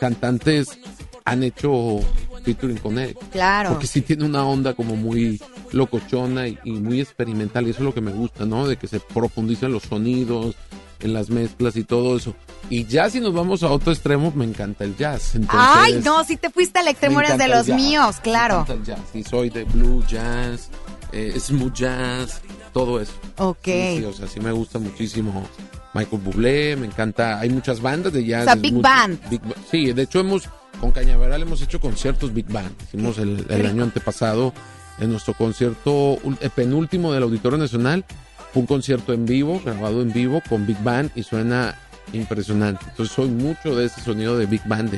cantantes 0.00 0.78
han 1.24 1.42
hecho 1.42 1.98
featuring 2.42 2.78
con 2.78 2.98
él. 2.98 3.16
Claro. 3.32 3.70
Porque 3.70 3.86
sí 3.86 4.00
tiene 4.00 4.24
una 4.24 4.44
onda 4.44 4.74
como 4.74 4.96
muy 4.96 5.40
locochona 5.72 6.48
y, 6.48 6.58
y 6.64 6.72
muy 6.72 7.00
experimental, 7.00 7.66
y 7.66 7.70
eso 7.70 7.80
es 7.80 7.84
lo 7.84 7.94
que 7.94 8.00
me 8.00 8.12
gusta, 8.12 8.46
¿no? 8.46 8.66
De 8.66 8.76
que 8.76 8.86
se 8.86 9.00
profundizan 9.00 9.72
los 9.72 9.82
sonidos, 9.82 10.56
en 11.00 11.12
las 11.12 11.30
mezclas 11.30 11.76
y 11.76 11.84
todo 11.84 12.16
eso. 12.16 12.34
Y 12.70 12.84
ya 12.84 13.08
si 13.08 13.20
nos 13.20 13.32
vamos 13.32 13.62
a 13.62 13.68
otro 13.70 13.92
extremo, 13.92 14.32
me 14.34 14.44
encanta 14.44 14.84
el 14.84 14.96
jazz. 14.96 15.34
Entonces, 15.34 15.70
Ay, 15.74 16.00
no, 16.04 16.22
si 16.24 16.36
te 16.36 16.50
fuiste 16.50 16.78
al 16.80 16.88
extremo 16.88 17.18
me 17.20 17.24
eres 17.26 17.38
de 17.38 17.48
los 17.48 17.66
jazz, 17.66 17.76
míos, 17.76 18.16
me 18.16 18.22
claro. 18.22 18.54
encanta 18.60 18.72
el 18.74 18.84
jazz. 18.84 19.00
Y 19.14 19.22
soy 19.24 19.48
de 19.50 19.64
blues, 19.64 20.06
jazz, 20.06 20.68
eh, 21.12 21.34
smooth 21.38 21.72
jazz, 21.72 22.40
todo 22.72 23.00
eso. 23.00 23.12
Ok. 23.38 23.58
Sí, 23.64 23.96
sí, 23.98 24.04
o 24.04 24.12
sea, 24.12 24.26
sí 24.28 24.40
me 24.40 24.52
gusta 24.52 24.78
muchísimo 24.78 25.48
Michael 25.94 26.20
Bublé, 26.22 26.76
me 26.76 26.86
encanta, 26.86 27.40
hay 27.40 27.48
muchas 27.48 27.80
bandas 27.80 28.12
de 28.12 28.24
jazz. 28.26 28.42
O 28.42 28.44
sea, 28.44 28.54
big 28.56 28.74
mucho- 28.74 28.82
band. 28.88 29.30
big 29.30 29.40
sí, 29.70 29.92
de 29.92 30.02
hecho 30.02 30.20
hemos, 30.20 30.48
con 30.80 30.92
Cañaveral 30.92 31.40
hemos 31.42 31.62
hecho 31.62 31.80
conciertos 31.80 32.34
big 32.34 32.46
band, 32.52 32.70
hicimos 32.82 33.16
el, 33.18 33.46
el 33.48 33.66
año 33.66 33.82
antepasado 33.84 34.52
en 35.00 35.10
nuestro 35.10 35.32
concierto 35.32 36.18
el 36.40 36.50
penúltimo 36.50 37.12
del 37.12 37.22
Auditorio 37.22 37.56
Nacional. 37.56 38.04
Fue 38.52 38.60
un 38.62 38.66
concierto 38.66 39.12
en 39.12 39.26
vivo, 39.26 39.60
grabado 39.64 40.02
en 40.02 40.12
vivo 40.12 40.42
con 40.48 40.66
Big 40.66 40.82
Band 40.82 41.10
y 41.14 41.22
suena 41.22 41.76
impresionante. 42.12 42.84
Entonces 42.88 43.14
soy 43.14 43.28
mucho 43.28 43.76
de 43.76 43.86
ese 43.86 44.00
sonido 44.00 44.38
de 44.38 44.46
Big 44.46 44.66
Band, 44.66 44.90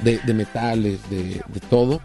de, 0.00 0.18
de, 0.18 0.34
metales, 0.34 0.98
de, 1.10 1.42
de, 1.46 1.60
todo. 1.68 2.00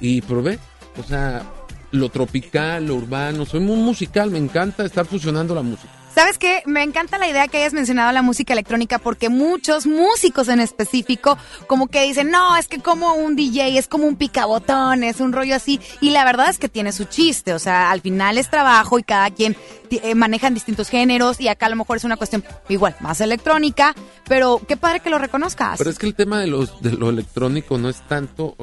Y 0.00 0.22
probé, 0.22 0.58
o 0.96 1.02
sea, 1.02 1.42
lo 1.90 2.08
tropical, 2.08 2.86
lo 2.86 2.94
urbano, 2.94 3.44
soy 3.44 3.60
muy 3.60 3.76
musical, 3.76 4.30
me 4.30 4.38
encanta 4.38 4.84
estar 4.84 5.06
fusionando 5.06 5.54
la 5.54 5.62
música. 5.62 5.99
¿Sabes 6.14 6.38
qué? 6.38 6.62
Me 6.66 6.82
encanta 6.82 7.18
la 7.18 7.28
idea 7.28 7.46
que 7.46 7.58
hayas 7.58 7.72
mencionado 7.72 8.10
la 8.12 8.22
música 8.22 8.52
electrónica 8.52 8.98
porque 8.98 9.28
muchos 9.28 9.86
músicos 9.86 10.48
en 10.48 10.60
específico 10.60 11.38
como 11.66 11.86
que 11.86 12.02
dicen, 12.02 12.30
no, 12.30 12.56
es 12.56 12.66
que 12.66 12.80
como 12.80 13.14
un 13.14 13.36
DJ, 13.36 13.78
es 13.78 13.86
como 13.86 14.06
un 14.06 14.16
picabotón, 14.16 15.04
es 15.04 15.20
un 15.20 15.32
rollo 15.32 15.54
así. 15.54 15.80
Y 16.00 16.10
la 16.10 16.24
verdad 16.24 16.50
es 16.50 16.58
que 16.58 16.68
tiene 16.68 16.92
su 16.92 17.04
chiste, 17.04 17.54
o 17.54 17.58
sea, 17.58 17.90
al 17.90 18.00
final 18.00 18.38
es 18.38 18.50
trabajo 18.50 18.98
y 18.98 19.04
cada 19.04 19.30
quien 19.30 19.56
eh, 19.90 20.14
maneja 20.14 20.50
distintos 20.50 20.88
géneros 20.88 21.40
y 21.40 21.48
acá 21.48 21.66
a 21.66 21.70
lo 21.70 21.76
mejor 21.76 21.96
es 21.96 22.04
una 22.04 22.16
cuestión 22.16 22.44
igual, 22.68 22.96
más 23.00 23.20
electrónica, 23.20 23.94
pero 24.28 24.60
qué 24.66 24.76
padre 24.76 25.00
que 25.00 25.10
lo 25.10 25.18
reconozcas. 25.18 25.78
Pero 25.78 25.90
es 25.90 25.98
que 25.98 26.06
el 26.06 26.14
tema 26.14 26.40
de, 26.40 26.48
los, 26.48 26.82
de 26.82 26.92
lo 26.92 27.08
electrónico 27.08 27.78
no 27.78 27.88
es 27.88 28.00
tanto 28.08 28.56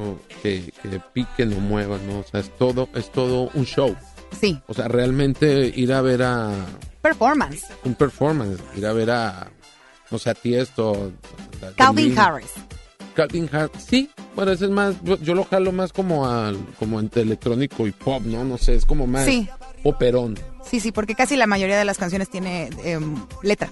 que, 0.43 0.73
que 0.81 1.01
piquen 1.13 1.53
o 1.53 1.59
muevan, 1.59 2.05
¿no? 2.07 2.19
O 2.19 2.23
sea, 2.23 2.41
es 2.41 2.55
todo, 2.57 2.89
es 2.93 3.11
todo 3.11 3.49
un 3.53 3.65
show. 3.65 3.95
Sí. 4.39 4.61
O 4.67 4.73
sea, 4.73 4.87
realmente 4.87 5.71
ir 5.75 5.93
a 5.93 6.01
ver 6.01 6.23
a 6.23 6.51
performance. 7.01 7.65
Un 7.83 7.95
performance, 7.95 8.61
ir 8.75 8.85
a 8.85 8.93
ver 8.93 9.11
a, 9.11 9.51
no 10.11 10.19
sé, 10.19 10.29
a 10.29 10.33
Tiesto. 10.33 11.11
Calvin 11.75 12.17
Harris. 12.17 12.51
Calvin 13.15 13.49
Harris, 13.51 13.83
sí, 13.83 14.09
bueno, 14.35 14.51
ese 14.51 14.65
es 14.65 14.71
más, 14.71 14.95
yo, 15.03 15.33
lo 15.33 15.43
jalo 15.45 15.71
más 15.71 15.91
como 15.91 16.27
al, 16.27 16.55
como 16.77 16.99
entre 16.99 17.23
electrónico 17.23 17.87
y 17.87 17.91
pop, 17.91 18.21
¿no? 18.23 18.43
No 18.43 18.59
sé, 18.59 18.75
es 18.75 18.85
como 18.85 19.07
más 19.07 19.25
sí. 19.25 19.49
poperón. 19.81 20.37
Sí, 20.63 20.79
sí, 20.79 20.91
porque 20.91 21.15
casi 21.15 21.35
la 21.35 21.47
mayoría 21.47 21.79
de 21.79 21.85
las 21.85 21.97
canciones 21.97 22.29
tiene 22.29 22.69
eh, 22.83 22.99
letra. 23.41 23.71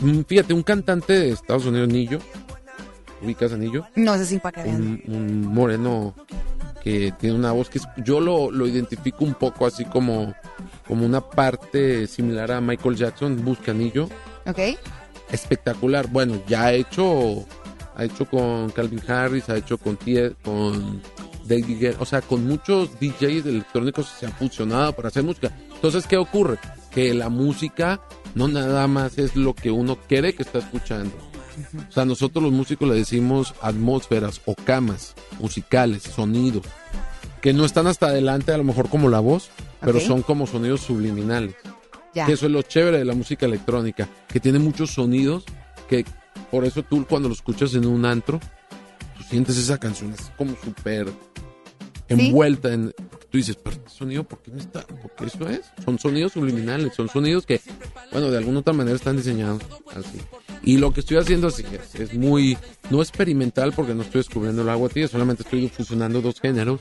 Mm, 0.00 0.22
fíjate, 0.22 0.54
un 0.54 0.64
cantante 0.64 1.12
de 1.12 1.30
Estados 1.30 1.66
Unidos, 1.66 1.88
Nillo, 1.88 2.18
¿ubicas 3.22 3.52
a 3.52 3.56
Nillo? 3.56 3.86
No, 3.94 4.14
ese 4.16 4.34
es 4.34 4.42
un, 4.66 5.02
un 5.06 5.46
moreno 5.46 6.16
que 6.82 7.12
tiene 7.18 7.36
una 7.36 7.52
voz 7.52 7.68
que 7.68 7.80
yo 8.04 8.20
lo, 8.20 8.50
lo 8.50 8.66
identifico 8.66 9.24
un 9.24 9.34
poco 9.34 9.66
así 9.66 9.84
como 9.84 10.34
como 10.86 11.06
una 11.06 11.20
parte 11.20 12.06
similar 12.06 12.52
a 12.52 12.60
Michael 12.60 12.96
Jackson, 12.96 13.42
Buscanillo. 13.44 14.08
Ok. 14.46 14.58
Espectacular. 15.30 16.08
Bueno, 16.08 16.42
ya 16.46 16.66
ha 16.66 16.72
hecho, 16.72 17.46
ha 17.96 18.04
hecho 18.04 18.26
con 18.26 18.70
Calvin 18.70 19.00
Harris, 19.08 19.48
ha 19.48 19.56
hecho 19.56 19.78
con, 19.78 19.98
con 20.42 21.00
David 21.44 21.94
o 21.98 22.04
sea, 22.04 22.20
con 22.20 22.46
muchos 22.46 22.90
DJs 23.00 23.46
electrónicos 23.46 24.06
se 24.06 24.26
han 24.26 24.32
fusionado 24.32 24.92
para 24.92 25.08
hacer 25.08 25.22
música. 25.22 25.50
Entonces, 25.74 26.06
¿qué 26.06 26.16
ocurre? 26.16 26.58
Que 26.90 27.14
la 27.14 27.28
música 27.28 28.00
no 28.34 28.48
nada 28.48 28.86
más 28.86 29.18
es 29.18 29.36
lo 29.36 29.54
que 29.54 29.70
uno 29.70 29.96
quiere 30.08 30.34
que 30.34 30.42
está 30.42 30.58
escuchando. 30.58 31.12
O 31.88 31.92
sea, 31.92 32.04
nosotros 32.04 32.42
los 32.42 32.52
músicos 32.52 32.88
le 32.88 32.94
decimos 32.94 33.54
atmósferas 33.60 34.40
o 34.44 34.54
camas 34.54 35.14
musicales, 35.38 36.02
sonidos, 36.02 36.64
que 37.40 37.52
no 37.52 37.64
están 37.64 37.86
hasta 37.86 38.06
adelante 38.06 38.52
a 38.52 38.58
lo 38.58 38.64
mejor 38.64 38.88
como 38.88 39.08
la 39.08 39.20
voz, 39.20 39.50
pero 39.80 40.00
son 40.00 40.22
como 40.22 40.46
sonidos 40.46 40.80
subliminales. 40.80 41.54
Que 42.14 42.32
eso 42.32 42.46
es 42.46 42.52
lo 42.52 42.62
chévere 42.62 42.98
de 42.98 43.04
la 43.04 43.14
música 43.14 43.46
electrónica, 43.46 44.08
que 44.28 44.40
tiene 44.40 44.58
muchos 44.58 44.90
sonidos 44.90 45.44
que 45.88 46.04
por 46.50 46.64
eso 46.64 46.82
tú 46.82 47.06
cuando 47.06 47.28
lo 47.28 47.34
escuchas 47.34 47.74
en 47.74 47.86
un 47.86 48.04
antro, 48.04 48.38
tú 49.16 49.22
sientes 49.24 49.56
esa 49.56 49.78
canción, 49.78 50.12
es 50.12 50.30
como 50.36 50.54
súper 50.62 51.08
envuelta 52.08 52.72
en... 52.72 52.94
Tú 53.32 53.38
dices, 53.38 53.56
pero 53.56 53.76
este 53.76 53.88
sonido, 53.88 54.24
¿por 54.24 54.40
qué 54.40 54.50
me 54.50 54.60
está? 54.60 54.82
Porque 54.86 55.24
eso 55.24 55.48
es. 55.48 55.62
Son 55.82 55.98
sonidos 55.98 56.32
subliminales, 56.32 56.92
son 56.94 57.08
sonidos 57.08 57.46
que, 57.46 57.62
bueno, 58.12 58.30
de 58.30 58.36
alguna 58.36 58.60
otra 58.60 58.74
manera 58.74 58.94
están 58.94 59.16
diseñados 59.16 59.62
así. 59.96 60.18
Y 60.62 60.76
lo 60.76 60.92
que 60.92 61.00
estoy 61.00 61.16
haciendo 61.16 61.48
así 61.48 61.64
es, 61.72 61.98
es 61.98 62.12
muy, 62.12 62.58
no 62.90 63.00
experimental 63.00 63.72
porque 63.72 63.94
no 63.94 64.02
estoy 64.02 64.18
descubriendo 64.18 64.60
el 64.60 64.68
agua 64.68 64.90
tía, 64.90 65.08
solamente 65.08 65.44
estoy 65.44 65.66
fusionando 65.70 66.20
dos 66.20 66.40
géneros 66.40 66.78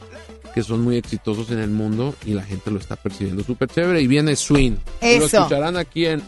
que 0.54 0.62
son 0.62 0.82
muy 0.82 0.98
exitosos 0.98 1.52
en 1.52 1.60
el 1.60 1.70
mundo 1.70 2.14
y 2.26 2.34
la 2.34 2.44
gente 2.44 2.70
lo 2.70 2.80
está 2.80 2.98
percibiendo 2.98 3.46
súper 3.46 3.70
chévere. 3.70 4.02
Y 4.02 4.08
viene 4.08 4.36
Swing. 4.36 4.76
Eso. 5.00 5.20
Lo 5.20 5.26
escucharán 5.28 5.78
aquí 5.78 6.06
en 6.06 6.22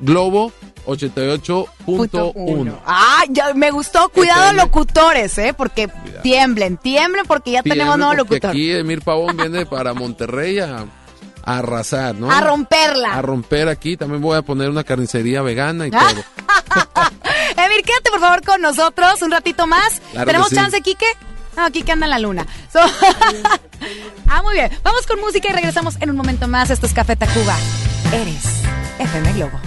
Globo 0.00 0.52
88.1. 0.86 2.78
Ah, 2.86 3.24
ya 3.28 3.52
me 3.54 3.70
gustó. 3.70 4.08
Cuidado 4.08 4.52
locutores, 4.52 5.36
¿eh? 5.38 5.54
Porque 5.56 5.88
tiemblen, 6.22 6.76
tiemblen 6.76 7.26
porque 7.26 7.52
ya 7.52 7.62
tenemos 7.62 7.98
nuevo 7.98 8.14
locutor. 8.14 8.50
Aquí 8.50 8.72
Emir 8.72 9.02
Pavón 9.02 9.36
viene 9.38 9.66
para 9.66 9.92
Monterrey 9.94 10.58
a, 10.60 10.86
arrasar, 11.44 12.14
¿no? 12.14 12.30
A 12.30 12.40
romperla. 12.40 13.14
A 13.14 13.22
romper 13.22 13.68
aquí. 13.68 13.96
También 13.96 14.22
voy 14.22 14.36
a 14.36 14.42
poner 14.42 14.70
una 14.70 14.84
carnicería 14.84 15.42
vegana 15.42 15.86
y 15.86 15.90
todo. 15.90 16.02
Emir, 17.56 17.84
quédate 17.84 18.10
por 18.10 18.20
favor 18.20 18.44
con 18.44 18.60
nosotros 18.60 19.22
un 19.22 19.30
ratito 19.30 19.66
más. 19.66 20.00
¿Tenemos 20.12 20.50
chance, 20.50 20.80
Quique? 20.82 21.06
No, 21.56 21.64
aquí 21.64 21.82
que 21.82 21.92
anda 21.92 22.06
en 22.06 22.10
la 22.10 22.18
luna. 22.18 22.46
ah, 24.28 24.42
muy 24.42 24.54
bien. 24.54 24.70
Vamos 24.82 25.06
con 25.06 25.18
música 25.20 25.48
y 25.48 25.52
regresamos 25.52 25.96
en 26.00 26.10
un 26.10 26.16
momento 26.16 26.46
más. 26.48 26.70
Esto 26.70 26.86
es 26.86 26.92
Café 26.92 27.16
Tacuba. 27.16 27.56
Eres 28.12 28.44
FM 28.98 29.32
Globo. 29.32 29.58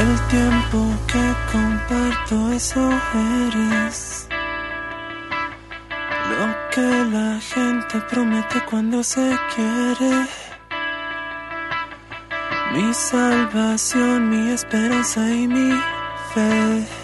El 0.00 0.20
tiempo 0.28 0.78
que 1.06 1.24
comparto 1.52 2.52
eso 2.52 2.90
eres. 3.46 4.28
Lo 6.30 6.70
que 6.72 6.88
la 7.12 7.38
gente 7.40 8.00
promete 8.10 8.60
cuando 8.68 9.04
se 9.04 9.38
quiere. 9.54 10.26
Mi 12.72 12.92
salvación, 12.92 14.30
mi 14.30 14.50
esperanza 14.50 15.30
y 15.30 15.46
mi 15.46 15.70
fe. 16.34 17.03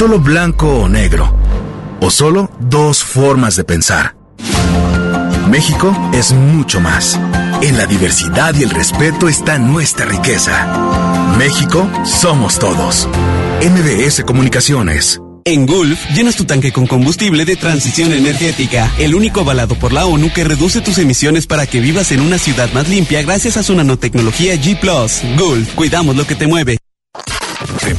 Solo 0.00 0.18
blanco 0.18 0.66
o 0.66 0.88
negro. 0.88 1.30
O 2.00 2.08
solo 2.10 2.50
dos 2.58 3.04
formas 3.04 3.56
de 3.56 3.64
pensar. 3.64 4.16
México 5.50 5.94
es 6.14 6.32
mucho 6.32 6.80
más. 6.80 7.20
En 7.60 7.76
la 7.76 7.84
diversidad 7.84 8.54
y 8.54 8.62
el 8.62 8.70
respeto 8.70 9.28
está 9.28 9.58
nuestra 9.58 10.06
riqueza. 10.06 11.36
México 11.36 11.86
somos 12.06 12.58
todos. 12.58 13.10
MBS 13.60 14.24
Comunicaciones. 14.24 15.20
En 15.44 15.66
Gulf, 15.66 16.00
llenas 16.14 16.36
tu 16.36 16.46
tanque 16.46 16.72
con 16.72 16.86
combustible 16.86 17.44
de 17.44 17.56
transición 17.56 18.12
energética, 18.12 18.90
el 18.98 19.14
único 19.14 19.40
avalado 19.40 19.74
por 19.74 19.92
la 19.92 20.06
ONU 20.06 20.32
que 20.32 20.44
reduce 20.44 20.80
tus 20.80 20.96
emisiones 20.96 21.46
para 21.46 21.66
que 21.66 21.80
vivas 21.80 22.10
en 22.10 22.22
una 22.22 22.38
ciudad 22.38 22.72
más 22.72 22.88
limpia 22.88 23.20
gracias 23.20 23.58
a 23.58 23.62
su 23.62 23.74
nanotecnología 23.74 24.54
G⁇ 24.54 24.80
Gulf, 25.36 25.74
cuidamos 25.74 26.16
lo 26.16 26.26
que 26.26 26.36
te 26.36 26.46
mueve. 26.46 26.79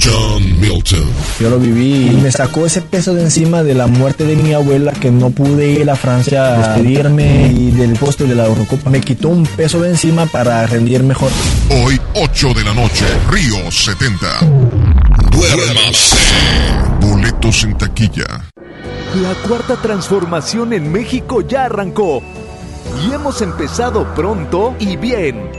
John 0.00 0.60
Milton. 0.60 1.04
Yo 1.40 1.50
lo 1.50 1.58
viví 1.58 2.08
y 2.08 2.16
me 2.16 2.30
sacó 2.30 2.66
ese 2.66 2.80
peso 2.80 3.14
de 3.14 3.22
encima 3.22 3.62
de 3.62 3.74
la 3.74 3.86
muerte 3.86 4.24
de 4.24 4.36
mi 4.36 4.52
abuela 4.52 4.92
que 4.92 5.10
no 5.10 5.30
pude 5.30 5.68
ir 5.72 5.90
a 5.90 5.96
Francia 5.96 6.54
a 6.54 6.58
despedirme 6.58 7.52
y 7.52 7.70
del 7.70 7.94
puesto 7.94 8.24
de 8.24 8.34
la 8.34 8.46
Eurocopa. 8.46 8.90
Me 8.90 9.00
quitó 9.00 9.28
un 9.28 9.46
peso 9.46 9.80
de 9.80 9.90
encima 9.90 10.26
para 10.26 10.66
rendir 10.66 11.02
mejor. 11.02 11.30
Hoy, 11.70 12.00
8 12.14 12.54
de 12.54 12.64
la 12.64 12.74
noche, 12.74 13.04
Río 13.30 13.70
70. 13.70 14.26
Duérmase. 15.30 16.16
Boletos 17.00 17.64
en 17.64 17.78
taquilla. 17.78 18.50
La 19.22 19.34
cuarta 19.46 19.76
transformación 19.76 20.72
en 20.72 20.90
México 20.90 21.40
ya 21.42 21.66
arrancó 21.66 22.22
y 23.06 23.12
hemos 23.12 23.40
empezado 23.42 24.12
pronto 24.14 24.74
y 24.80 24.96
bien. 24.96 25.50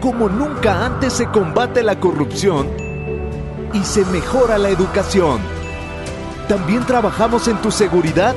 Como 0.00 0.28
nunca 0.28 0.84
antes 0.84 1.14
se 1.14 1.26
combate 1.26 1.82
la 1.82 1.98
corrupción 1.98 2.83
y 3.74 3.84
se 3.84 4.04
mejora 4.06 4.56
la 4.56 4.70
educación. 4.70 5.40
También 6.48 6.86
trabajamos 6.86 7.48
en 7.48 7.60
tu 7.60 7.70
seguridad 7.70 8.34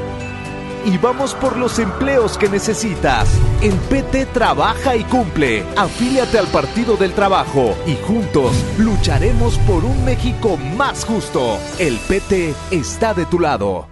y 0.85 0.97
vamos 0.97 1.33
por 1.35 1.57
los 1.57 1.79
empleos 1.79 2.37
que 2.37 2.49
necesitas. 2.49 3.29
En 3.61 3.77
PT 3.77 4.27
trabaja 4.27 4.95
y 4.95 5.03
cumple. 5.03 5.63
Afíliate 5.75 6.39
al 6.39 6.47
Partido 6.47 6.97
del 6.97 7.13
Trabajo 7.13 7.75
y 7.85 7.95
juntos 8.05 8.53
lucharemos 8.77 9.57
por 9.59 9.85
un 9.85 10.03
México 10.05 10.57
más 10.77 11.05
justo. 11.05 11.57
El 11.77 11.97
PT 11.97 12.53
está 12.71 13.13
de 13.13 13.25
tu 13.25 13.39
lado. 13.39 13.87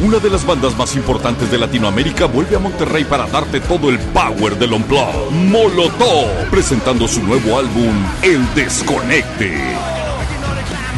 Una 0.00 0.18
de 0.18 0.30
las 0.30 0.46
bandas 0.46 0.78
más 0.78 0.94
importantes 0.94 1.50
de 1.50 1.58
Latinoamérica 1.58 2.26
vuelve 2.26 2.54
a 2.54 2.60
Monterrey 2.60 3.04
para 3.04 3.26
darte 3.26 3.58
todo 3.58 3.90
el 3.90 3.98
power 3.98 4.56
del 4.56 4.74
Unplugged. 4.74 5.30
Molotov, 5.32 6.48
presentando 6.50 7.08
su 7.08 7.20
nuevo 7.24 7.58
álbum, 7.58 7.92
El 8.22 8.46
Desconecte. 8.54 9.76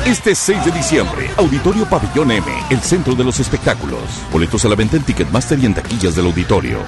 Este 0.07 0.35
6 0.35 0.65
de 0.65 0.71
diciembre, 0.73 1.31
Auditorio 1.37 1.85
Pabellón 1.85 2.31
M, 2.31 2.47
el 2.71 2.81
centro 2.81 3.15
de 3.15 3.23
los 3.23 3.39
espectáculos. 3.39 4.01
Boletos 4.33 4.65
a 4.65 4.69
la 4.69 4.75
venta 4.75 4.97
en 4.97 5.03
Ticketmaster 5.03 5.59
y 5.59 5.67
en 5.67 5.75
taquillas 5.75 6.17
del 6.17 6.27
auditorio. 6.27 6.79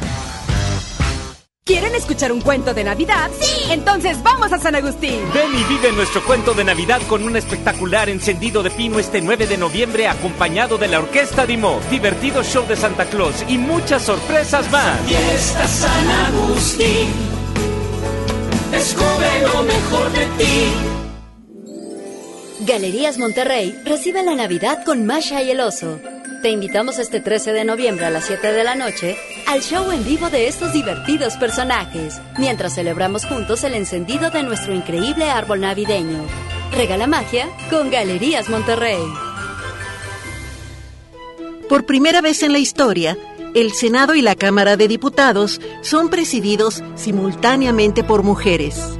¿Quieren 1.64 1.94
escuchar 1.94 2.32
un 2.32 2.40
cuento 2.40 2.74
de 2.74 2.82
Navidad? 2.82 3.30
¡Sí! 3.38 3.70
Entonces 3.70 4.20
vamos 4.22 4.52
a 4.52 4.58
San 4.58 4.74
Agustín. 4.74 5.20
Ven 5.32 5.54
y 5.54 5.62
vive 5.64 5.92
nuestro 5.92 6.24
cuento 6.24 6.54
de 6.54 6.64
Navidad 6.64 7.00
con 7.06 7.22
un 7.22 7.36
espectacular 7.36 8.08
encendido 8.08 8.62
de 8.62 8.70
pino 8.70 8.98
este 8.98 9.20
9 9.20 9.46
de 9.46 9.58
noviembre 9.58 10.08
acompañado 10.08 10.78
de 10.78 10.88
la 10.88 10.98
Orquesta 10.98 11.46
Dimo, 11.46 11.80
divertido 11.90 12.42
show 12.42 12.66
de 12.66 12.76
Santa 12.76 13.04
Claus 13.04 13.44
y 13.46 13.58
muchas 13.58 14.02
sorpresas 14.02 14.68
más. 14.72 14.98
Fiesta 15.06 15.68
San 15.68 16.10
Agustín, 16.26 17.12
descubre 18.72 19.42
lo 19.42 19.62
mejor 19.62 20.10
de 20.12 20.26
ti. 20.38 20.91
Galerías 22.64 23.18
Monterrey 23.18 23.76
recibe 23.84 24.22
la 24.22 24.36
Navidad 24.36 24.84
con 24.84 25.04
Masha 25.04 25.42
y 25.42 25.50
el 25.50 25.60
oso. 25.60 25.98
Te 26.42 26.50
invitamos 26.50 27.00
este 27.00 27.20
13 27.20 27.52
de 27.52 27.64
noviembre 27.64 28.06
a 28.06 28.10
las 28.10 28.24
7 28.26 28.52
de 28.52 28.62
la 28.62 28.76
noche 28.76 29.16
al 29.48 29.62
show 29.62 29.90
en 29.90 30.04
vivo 30.04 30.30
de 30.30 30.46
estos 30.46 30.72
divertidos 30.72 31.36
personajes, 31.36 32.20
mientras 32.38 32.76
celebramos 32.76 33.26
juntos 33.26 33.64
el 33.64 33.74
encendido 33.74 34.30
de 34.30 34.44
nuestro 34.44 34.72
increíble 34.72 35.28
árbol 35.28 35.60
navideño. 35.60 36.24
Regala 36.70 37.08
magia 37.08 37.48
con 37.68 37.90
Galerías 37.90 38.48
Monterrey. 38.48 39.02
Por 41.68 41.84
primera 41.84 42.20
vez 42.20 42.44
en 42.44 42.52
la 42.52 42.58
historia, 42.58 43.18
el 43.54 43.72
Senado 43.72 44.14
y 44.14 44.22
la 44.22 44.36
Cámara 44.36 44.76
de 44.76 44.86
Diputados 44.86 45.60
son 45.80 46.10
presididos 46.10 46.82
simultáneamente 46.94 48.04
por 48.04 48.22
mujeres. 48.22 48.98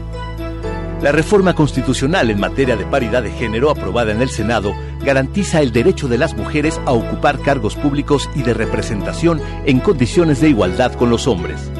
La 1.02 1.10
reforma 1.10 1.52
constitucional 1.54 2.30
en 2.30 2.38
materia 2.38 2.76
de 2.76 2.86
paridad 2.86 3.24
de 3.24 3.32
género 3.32 3.70
aprobada 3.70 4.12
en 4.12 4.22
el 4.22 4.30
Senado 4.30 4.72
garantiza 5.04 5.60
el 5.60 5.72
derecho 5.72 6.06
de 6.06 6.16
las 6.16 6.36
mujeres 6.36 6.80
a 6.86 6.92
ocupar 6.92 7.40
cargos 7.40 7.74
públicos 7.74 8.30
y 8.36 8.42
de 8.44 8.54
representación 8.54 9.40
en 9.66 9.80
condiciones 9.80 10.40
de 10.40 10.50
igualdad 10.50 10.92
con 10.92 11.10
los 11.10 11.26
hombres. 11.26 11.72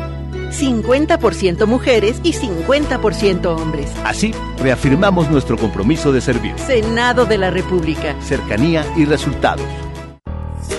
50% 0.50 1.66
mujeres 1.66 2.20
y 2.24 2.32
50% 2.32 3.46
hombres. 3.46 3.90
Así, 4.04 4.34
reafirmamos 4.58 5.30
nuestro 5.30 5.56
compromiso 5.56 6.12
de 6.12 6.20
servir. 6.20 6.58
Senado 6.58 7.24
de 7.24 7.38
la 7.38 7.50
República. 7.50 8.16
Cercanía 8.22 8.84
y 8.96 9.04
resultados. 9.04 9.64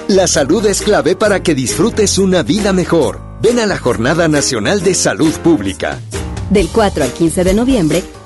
La 0.10 0.28
salud 0.28 0.66
es 0.66 0.82
clave 0.82 1.16
para 1.16 1.42
que 1.42 1.56
disfrutes 1.56 2.18
una 2.18 2.44
vida 2.44 2.74
mejor. 2.74 3.22
Ven 3.42 3.60
a 3.60 3.66
la 3.66 3.78
Jornada 3.78 4.28
Nacional 4.28 4.82
de 4.84 4.96
Salud 4.96 5.32
Pública. 5.36 6.00
Del 6.50 6.68
4 6.68 7.06
al 7.06 7.12
15 7.12 7.44
de 7.46 7.54
noviembre, 7.54 8.04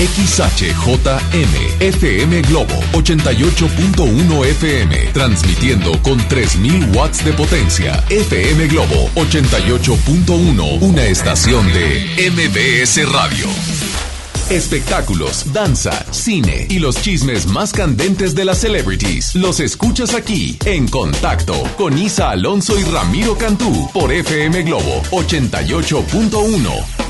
XHJM 0.00 1.76
FM 1.78 2.40
Globo 2.48 2.72
88.1 2.92 4.46
FM 4.46 4.96
transmitiendo 5.12 5.92
con 6.00 6.16
3000 6.26 6.96
watts 6.96 7.22
de 7.22 7.34
potencia. 7.34 8.02
FM 8.08 8.66
Globo 8.68 9.10
88.1, 9.16 10.80
una 10.80 11.04
estación 11.04 11.70
de 11.74 12.30
MBS 12.30 13.12
Radio. 13.12 13.44
Espectáculos, 14.48 15.52
danza, 15.52 16.06
cine 16.10 16.66
y 16.70 16.78
los 16.78 16.96
chismes 17.02 17.46
más 17.46 17.74
candentes 17.74 18.34
de 18.34 18.46
las 18.46 18.58
celebrities. 18.58 19.34
Los 19.34 19.60
escuchas 19.60 20.14
aquí 20.14 20.56
en 20.64 20.88
contacto 20.88 21.62
con 21.76 21.98
Isa 21.98 22.30
Alonso 22.30 22.80
y 22.80 22.84
Ramiro 22.84 23.36
Cantú 23.36 23.90
por 23.92 24.10
FM 24.10 24.62
Globo 24.62 25.02
88.1. 25.10 27.09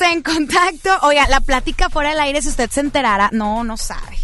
En 0.00 0.22
contacto. 0.22 0.90
Oiga, 1.02 1.26
la 1.28 1.40
plática 1.40 1.88
fuera 1.90 2.10
del 2.10 2.20
aire, 2.20 2.42
si 2.42 2.48
usted 2.48 2.70
se 2.70 2.80
enterara, 2.80 3.30
no, 3.32 3.64
no 3.64 3.76
sabe. 3.76 4.16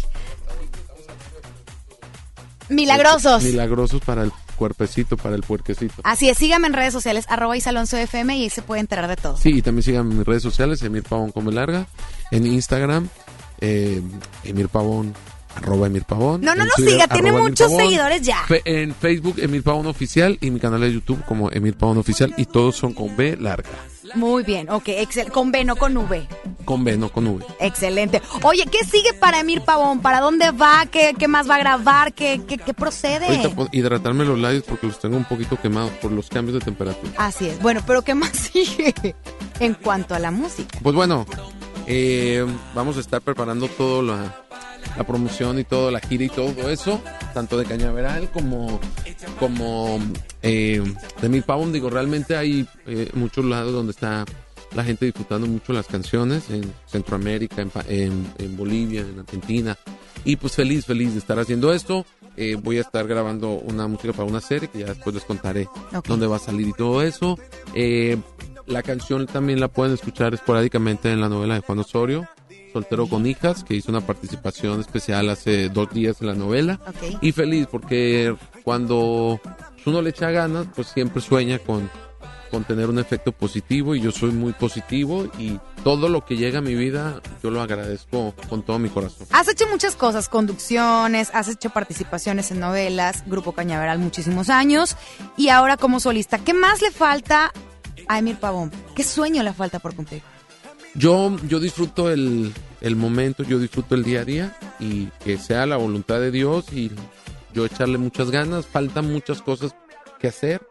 Milagrosos. 2.69 3.43
Milagrosos 3.43 4.01
para 4.01 4.23
el 4.23 4.31
cuerpecito, 4.55 5.17
para 5.17 5.35
el 5.35 5.41
puerquecito. 5.43 5.95
Así 6.03 6.29
es, 6.29 6.37
síganme 6.37 6.67
en 6.67 6.73
redes 6.73 6.93
sociales, 6.93 7.25
arroba 7.27 7.57
Isalonso 7.57 7.97
FM 7.97 8.37
y 8.37 8.43
ahí 8.43 8.49
se 8.49 8.61
puede 8.61 8.81
enterar 8.81 9.07
de 9.07 9.15
todo. 9.15 9.37
Sí, 9.37 9.49
y 9.57 9.61
también 9.61 9.83
síganme 9.83 10.11
en 10.11 10.17
mis 10.19 10.27
redes 10.27 10.43
sociales, 10.43 10.81
Emir 10.81 11.03
Pavón 11.03 11.31
Come 11.31 11.51
Larga, 11.51 11.87
en 12.31 12.45
Instagram, 12.47 13.09
eh, 13.59 14.01
Emir 14.43 14.69
Pavón, 14.69 15.13
arroba 15.55 15.87
Emir 15.87 16.05
Pavón. 16.05 16.41
No, 16.41 16.55
no 16.55 16.65
Twitter, 16.75 16.93
siga, 16.93 17.07
tiene 17.07 17.31
muchos 17.33 17.67
Pavón. 17.71 17.79
seguidores 17.85 18.21
ya. 18.21 18.43
Fe- 18.47 18.61
en 18.65 18.95
Facebook, 18.95 19.35
Emir 19.39 19.63
Pavón 19.63 19.87
Oficial, 19.87 20.37
y 20.39 20.49
mi 20.49 20.59
canal 20.59 20.81
de 20.81 20.93
YouTube 20.93 21.23
como 21.25 21.51
Emir 21.51 21.75
Pavón 21.75 21.97
Oficial, 21.97 22.33
y 22.37 22.45
todos 22.45 22.75
son 22.75 22.93
con 22.93 23.15
B 23.17 23.35
larga. 23.37 23.69
Muy 24.15 24.43
bien, 24.43 24.69
ok, 24.69 24.89
excel 24.89 25.31
con 25.31 25.51
B, 25.51 25.63
no 25.65 25.75
con 25.75 25.95
V. 25.95 26.27
Con 26.65 26.83
B, 26.83 26.97
no 26.97 27.09
con 27.09 27.27
V. 27.27 27.45
Excelente. 27.59 28.21
Oye, 28.41 28.65
¿qué 28.71 28.85
sigue 28.85 29.13
para 29.13 29.39
Emir 29.39 29.61
Pavón? 29.61 30.01
¿Para 30.01 30.19
dónde 30.19 30.51
va? 30.51 30.85
¿Qué, 30.89 31.13
qué 31.17 31.27
más 31.27 31.49
va 31.49 31.55
a 31.55 31.59
grabar? 31.59 32.13
¿Qué, 32.13 32.41
qué, 32.47 32.57
qué 32.57 32.73
procede? 32.73 33.25
Ahorita 33.25 33.49
puedo 33.49 33.69
hidratarme 33.71 34.25
los 34.25 34.39
labios 34.39 34.63
porque 34.63 34.87
los 34.87 34.99
tengo 34.99 35.17
un 35.17 35.25
poquito 35.25 35.59
quemados 35.59 35.91
por 36.01 36.11
los 36.11 36.29
cambios 36.29 36.59
de 36.59 36.65
temperatura. 36.65 37.11
Así 37.17 37.47
es. 37.47 37.61
Bueno, 37.61 37.81
pero 37.85 38.01
¿qué 38.01 38.15
más 38.15 38.31
sigue 38.53 38.93
en 39.59 39.73
cuanto 39.73 40.15
a 40.15 40.19
la 40.19 40.31
música? 40.31 40.79
Pues 40.81 40.95
bueno, 40.95 41.25
eh, 41.87 42.45
vamos 42.73 42.97
a 42.97 43.01
estar 43.01 43.21
preparando 43.21 43.67
todo 43.67 44.01
la, 44.01 44.42
la 44.97 45.03
promoción 45.05 45.59
y 45.59 45.63
todo, 45.63 45.89
la 45.91 45.99
gira 45.99 46.23
y 46.25 46.29
todo 46.29 46.69
eso, 46.69 47.01
tanto 47.33 47.57
de 47.57 47.65
Cañaveral 47.65 48.29
como, 48.31 48.79
como 49.39 49.99
eh, 50.41 50.81
de 51.21 51.29
Mil 51.29 51.43
Pavón. 51.43 51.71
Digo, 51.71 51.89
realmente 51.89 52.35
hay 52.35 52.67
eh, 52.85 53.09
muchos 53.13 53.45
lados 53.45 53.73
donde 53.73 53.91
está 53.91 54.25
la 54.75 54.83
gente 54.83 55.05
disfrutando 55.05 55.45
mucho 55.47 55.71
las 55.73 55.87
canciones, 55.87 56.49
en 56.49 56.71
Centroamérica, 56.87 57.61
en, 57.61 57.71
en- 57.87 58.33
en 58.39 58.57
Bolivia, 58.57 59.01
en 59.01 59.19
Argentina. 59.19 59.77
Y 60.25 60.35
pues 60.37 60.53
feliz, 60.55 60.85
feliz 60.85 61.13
de 61.13 61.19
estar 61.19 61.37
haciendo 61.37 61.73
esto. 61.73 62.05
Eh, 62.35 62.55
voy 62.55 62.79
a 62.79 62.81
estar 62.81 63.07
grabando 63.07 63.51
una 63.51 63.87
música 63.87 64.13
para 64.13 64.23
una 64.27 64.41
serie 64.41 64.67
que 64.67 64.79
ya 64.79 64.87
después 64.87 65.13
les 65.13 65.23
contaré 65.25 65.67
dónde 66.07 66.25
va 66.25 66.37
a 66.37 66.39
salir 66.39 66.67
y 66.69 66.73
todo 66.73 67.03
eso. 67.03 67.37
Eh, 67.75 68.17
la 68.65 68.81
canción 68.81 69.27
también 69.27 69.59
la 69.59 69.67
pueden 69.67 69.93
escuchar 69.93 70.33
esporádicamente 70.33 71.11
en 71.11 71.21
la 71.21 71.29
novela 71.29 71.53
de 71.55 71.59
Juan 71.59 71.77
Osorio, 71.79 72.27
Soltero 72.73 73.07
con 73.07 73.25
hijas, 73.27 73.63
que 73.63 73.75
hizo 73.75 73.91
una 73.91 74.01
participación 74.01 74.79
especial 74.79 75.29
hace 75.29 75.69
dos 75.69 75.89
días 75.91 76.17
en 76.21 76.27
la 76.27 76.33
novela. 76.33 76.79
Ok. 76.87 77.19
Y 77.21 77.31
feliz 77.31 77.67
porque 77.71 78.35
cuando 78.63 79.39
uno 79.85 80.01
le 80.01 80.09
echa 80.09 80.31
ganas, 80.31 80.67
pues 80.75 80.87
siempre 80.87 81.21
sueña 81.21 81.59
con, 81.59 81.89
con 82.49 82.63
tener 82.63 82.89
un 82.89 82.99
efecto 82.99 83.31
positivo 83.31 83.95
y 83.95 84.01
yo 84.01 84.11
soy 84.11 84.31
muy 84.31 84.53
positivo 84.53 85.25
y 85.37 85.59
todo 85.83 86.09
lo 86.09 86.25
que 86.25 86.37
llega 86.37 86.59
a 86.59 86.61
mi 86.61 86.75
vida 86.75 87.21
yo 87.41 87.51
lo 87.51 87.61
agradezco 87.61 88.33
con 88.49 88.63
todo 88.63 88.79
mi 88.79 88.89
corazón. 88.89 89.27
Has 89.31 89.47
hecho 89.47 89.67
muchas 89.67 89.95
cosas, 89.95 90.29
conducciones, 90.29 91.29
has 91.33 91.49
hecho 91.49 91.69
participaciones 91.69 92.51
en 92.51 92.59
novelas, 92.59 93.23
Grupo 93.27 93.51
Cañaveral 93.51 93.99
muchísimos 93.99 94.49
años 94.49 94.97
y 95.37 95.49
ahora 95.49 95.77
como 95.77 95.99
solista. 95.99 96.39
¿Qué 96.39 96.53
más 96.53 96.81
le 96.81 96.91
falta 96.91 97.51
a 98.07 98.19
Emir 98.19 98.37
Pavón? 98.37 98.71
¿Qué 98.95 99.03
sueño 99.03 99.43
le 99.43 99.53
falta 99.53 99.79
por 99.79 99.95
cumplir? 99.95 100.21
Yo, 100.95 101.35
yo 101.47 101.59
disfruto 101.59 102.11
el, 102.11 102.53
el 102.81 102.95
momento, 102.95 103.43
yo 103.43 103.57
disfruto 103.57 103.95
el 103.95 104.03
día 104.03 104.21
a 104.21 104.25
día 104.25 104.57
y 104.79 105.07
que 105.23 105.37
sea 105.37 105.65
la 105.65 105.77
voluntad 105.77 106.19
de 106.19 106.31
Dios 106.31 106.71
y 106.71 106.91
yo 107.53 107.65
echarle 107.65 107.97
muchas 107.97 108.29
ganas. 108.29 108.67
Faltan 108.67 109.11
muchas 109.11 109.41
cosas 109.41 109.75
que 110.19 110.27
hacer. 110.27 110.61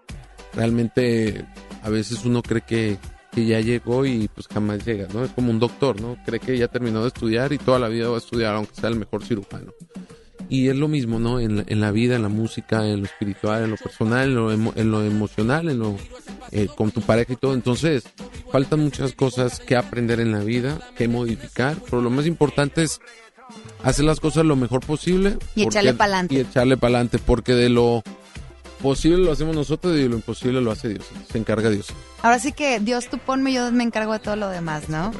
Realmente 0.54 1.44
a 1.82 1.88
veces 1.88 2.24
uno 2.24 2.42
cree 2.42 2.62
que, 2.62 2.98
que 3.32 3.46
ya 3.46 3.60
llegó 3.60 4.06
y 4.06 4.28
pues 4.28 4.46
jamás 4.46 4.84
llega, 4.84 5.08
¿no? 5.12 5.24
Es 5.24 5.32
como 5.32 5.50
un 5.50 5.58
doctor, 5.58 6.00
¿no? 6.00 6.16
Cree 6.24 6.38
que 6.38 6.56
ya 6.56 6.68
terminó 6.68 7.02
de 7.02 7.08
estudiar 7.08 7.52
y 7.52 7.58
toda 7.58 7.78
la 7.78 7.88
vida 7.88 8.08
va 8.08 8.16
a 8.16 8.18
estudiar 8.18 8.54
aunque 8.54 8.74
sea 8.74 8.90
el 8.90 8.96
mejor 8.96 9.24
cirujano. 9.24 9.72
Y 10.52 10.68
es 10.68 10.76
lo 10.76 10.86
mismo, 10.86 11.18
¿no? 11.18 11.40
En 11.40 11.56
la, 11.56 11.64
en 11.66 11.80
la 11.80 11.90
vida, 11.92 12.14
en 12.16 12.22
la 12.22 12.28
música, 12.28 12.86
en 12.86 12.98
lo 13.00 13.06
espiritual, 13.06 13.64
en 13.64 13.70
lo 13.70 13.76
personal, 13.78 14.28
en 14.28 14.34
lo, 14.34 14.52
emo- 14.52 14.72
en 14.76 14.90
lo 14.90 15.02
emocional, 15.02 15.70
en 15.70 15.78
lo 15.78 15.96
eh, 16.50 16.66
con 16.76 16.90
tu 16.90 17.00
pareja 17.00 17.32
y 17.32 17.36
todo. 17.36 17.54
Entonces, 17.54 18.04
faltan 18.50 18.80
muchas 18.80 19.12
cosas 19.14 19.60
que 19.60 19.76
aprender 19.76 20.20
en 20.20 20.30
la 20.32 20.40
vida, 20.40 20.78
que 20.96 21.08
modificar, 21.08 21.76
pero 21.88 22.02
lo 22.02 22.10
más 22.10 22.26
importante 22.26 22.82
es 22.82 23.00
hacer 23.82 24.04
las 24.04 24.20
cosas 24.20 24.44
lo 24.44 24.54
mejor 24.56 24.84
posible. 24.84 25.38
Y 25.54 25.64
porque- 25.64 25.78
echarle 25.78 25.94
pa'lante. 25.94 26.34
Y 26.34 26.40
echarle 26.40 26.76
para 26.76 26.96
adelante, 26.96 27.18
porque 27.18 27.54
de 27.54 27.70
lo 27.70 28.02
posible 28.82 29.24
lo 29.24 29.32
hacemos 29.32 29.54
nosotros 29.56 29.96
y 29.96 30.02
de 30.02 30.08
lo 30.10 30.16
imposible 30.16 30.60
lo 30.60 30.70
hace 30.70 30.88
Dios. 30.90 31.06
Se 31.30 31.38
encarga 31.38 31.70
Dios. 31.70 31.86
Ahora 32.20 32.38
sí 32.38 32.52
que 32.52 32.78
Dios 32.78 33.08
tú 33.08 33.16
ponme, 33.18 33.52
yo 33.54 33.72
me 33.72 33.84
encargo 33.84 34.12
de 34.12 34.18
todo 34.18 34.36
lo 34.36 34.48
demás, 34.50 34.88
¿no? 34.90 35.12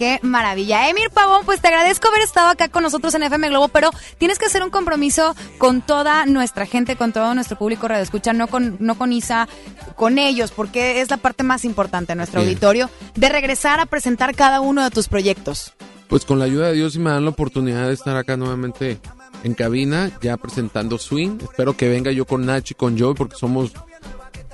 Qué 0.00 0.18
maravilla. 0.22 0.88
Emir 0.88 1.10
Pavón, 1.10 1.44
pues 1.44 1.60
te 1.60 1.68
agradezco 1.68 2.08
haber 2.08 2.22
estado 2.22 2.48
acá 2.48 2.70
con 2.70 2.82
nosotros 2.82 3.14
en 3.14 3.22
FM 3.22 3.50
Globo, 3.50 3.68
pero 3.68 3.90
tienes 4.16 4.38
que 4.38 4.46
hacer 4.46 4.62
un 4.62 4.70
compromiso 4.70 5.36
con 5.58 5.82
toda 5.82 6.24
nuestra 6.24 6.64
gente, 6.64 6.96
con 6.96 7.12
todo 7.12 7.34
nuestro 7.34 7.58
público 7.58 7.86
radio 7.86 8.02
escucha, 8.02 8.32
no 8.32 8.46
con, 8.46 8.78
no 8.80 8.94
con 8.94 9.12
Isa, 9.12 9.46
con 9.96 10.16
ellos, 10.16 10.52
porque 10.52 11.02
es 11.02 11.10
la 11.10 11.18
parte 11.18 11.42
más 11.42 11.66
importante 11.66 12.12
de 12.12 12.16
nuestro 12.16 12.40
Bien. 12.40 12.48
auditorio, 12.48 12.88
de 13.14 13.28
regresar 13.28 13.78
a 13.78 13.84
presentar 13.84 14.34
cada 14.34 14.62
uno 14.62 14.82
de 14.82 14.88
tus 14.88 15.06
proyectos. 15.06 15.74
Pues 16.08 16.24
con 16.24 16.38
la 16.38 16.46
ayuda 16.46 16.68
de 16.68 16.76
Dios 16.76 16.96
y 16.96 16.98
me 16.98 17.10
dan 17.10 17.24
la 17.24 17.32
oportunidad 17.32 17.86
de 17.88 17.92
estar 17.92 18.16
acá 18.16 18.38
nuevamente 18.38 18.98
en 19.44 19.52
cabina, 19.52 20.10
ya 20.22 20.38
presentando 20.38 20.96
Swing. 20.96 21.40
Espero 21.42 21.76
que 21.76 21.90
venga 21.90 22.10
yo 22.10 22.24
con 22.24 22.46
Nachi 22.46 22.72
y 22.72 22.74
con 22.74 22.98
Joey 22.98 23.14
porque 23.14 23.36
somos 23.36 23.72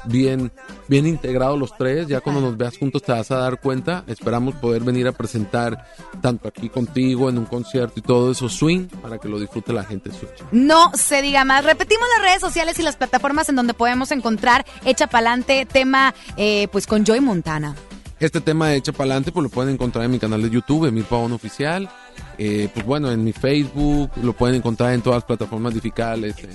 bien, 0.07 0.53
bien 0.89 1.07
integrados 1.07 1.59
los 1.59 1.77
tres. 1.77 2.07
Ya 2.07 2.21
cuando 2.21 2.41
nos 2.41 2.57
veas 2.57 2.77
juntos 2.79 3.03
te 3.03 3.13
vas 3.13 3.31
a 3.31 3.37
dar 3.37 3.61
cuenta. 3.61 4.05
Esperamos 4.07 4.55
poder 4.57 4.83
venir 4.83 5.07
a 5.09 5.13
presentar 5.13 5.87
tanto 6.21 6.49
aquí 6.49 6.69
contigo 6.69 7.29
en 7.29 7.39
un 7.39 7.47
concierto 7.47 8.01
y 8.01 8.03
todo 8.03 8.33
eso 8.33 8.49
Swing 8.49 8.87
para 9.03 9.19
que 9.19 9.29
lo 9.29 9.39
disfrute 9.39 9.73
la 9.73 9.85
gente. 9.85 10.11
Swing. 10.11 10.29
No 10.53 10.91
se 10.95 11.23
diga 11.23 11.45
más. 11.45 11.65
Repetimos 11.65 12.07
las 12.17 12.27
redes 12.27 12.41
sociales 12.41 12.79
y 12.79 12.83
las 12.83 12.97
plataformas 12.97 13.49
en 13.49 13.57
donde 13.57 13.75
podemos 13.75 14.11
encontrar 14.13 14.65
Echa 14.85 15.07
Pa'lante, 15.07 15.67
tema 15.67 16.15
eh, 16.37 16.69
pues 16.73 16.87
con 16.87 17.05
Joy 17.05 17.21
Montana. 17.21 17.75
Este 18.19 18.41
tema 18.41 18.69
de 18.69 18.77
Echa 18.77 18.93
Pa'lante 18.93 19.31
pues 19.31 19.45
lo 19.45 19.51
pueden 19.51 19.75
encontrar 19.75 20.07
en 20.07 20.11
mi 20.11 20.19
canal 20.19 20.41
de 20.41 20.49
YouTube, 20.49 20.87
Emil 20.87 21.05
Pavón 21.05 21.33
Oficial. 21.33 21.89
Eh, 22.39 22.69
pues 22.73 22.85
bueno, 22.85 23.11
en 23.11 23.23
mi 23.23 23.33
Facebook, 23.33 24.11
lo 24.23 24.33
pueden 24.33 24.57
encontrar 24.57 24.93
en 24.93 25.03
todas 25.03 25.19
las 25.19 25.25
plataformas 25.25 25.75
digitales, 25.75 26.37
eh, 26.39 26.49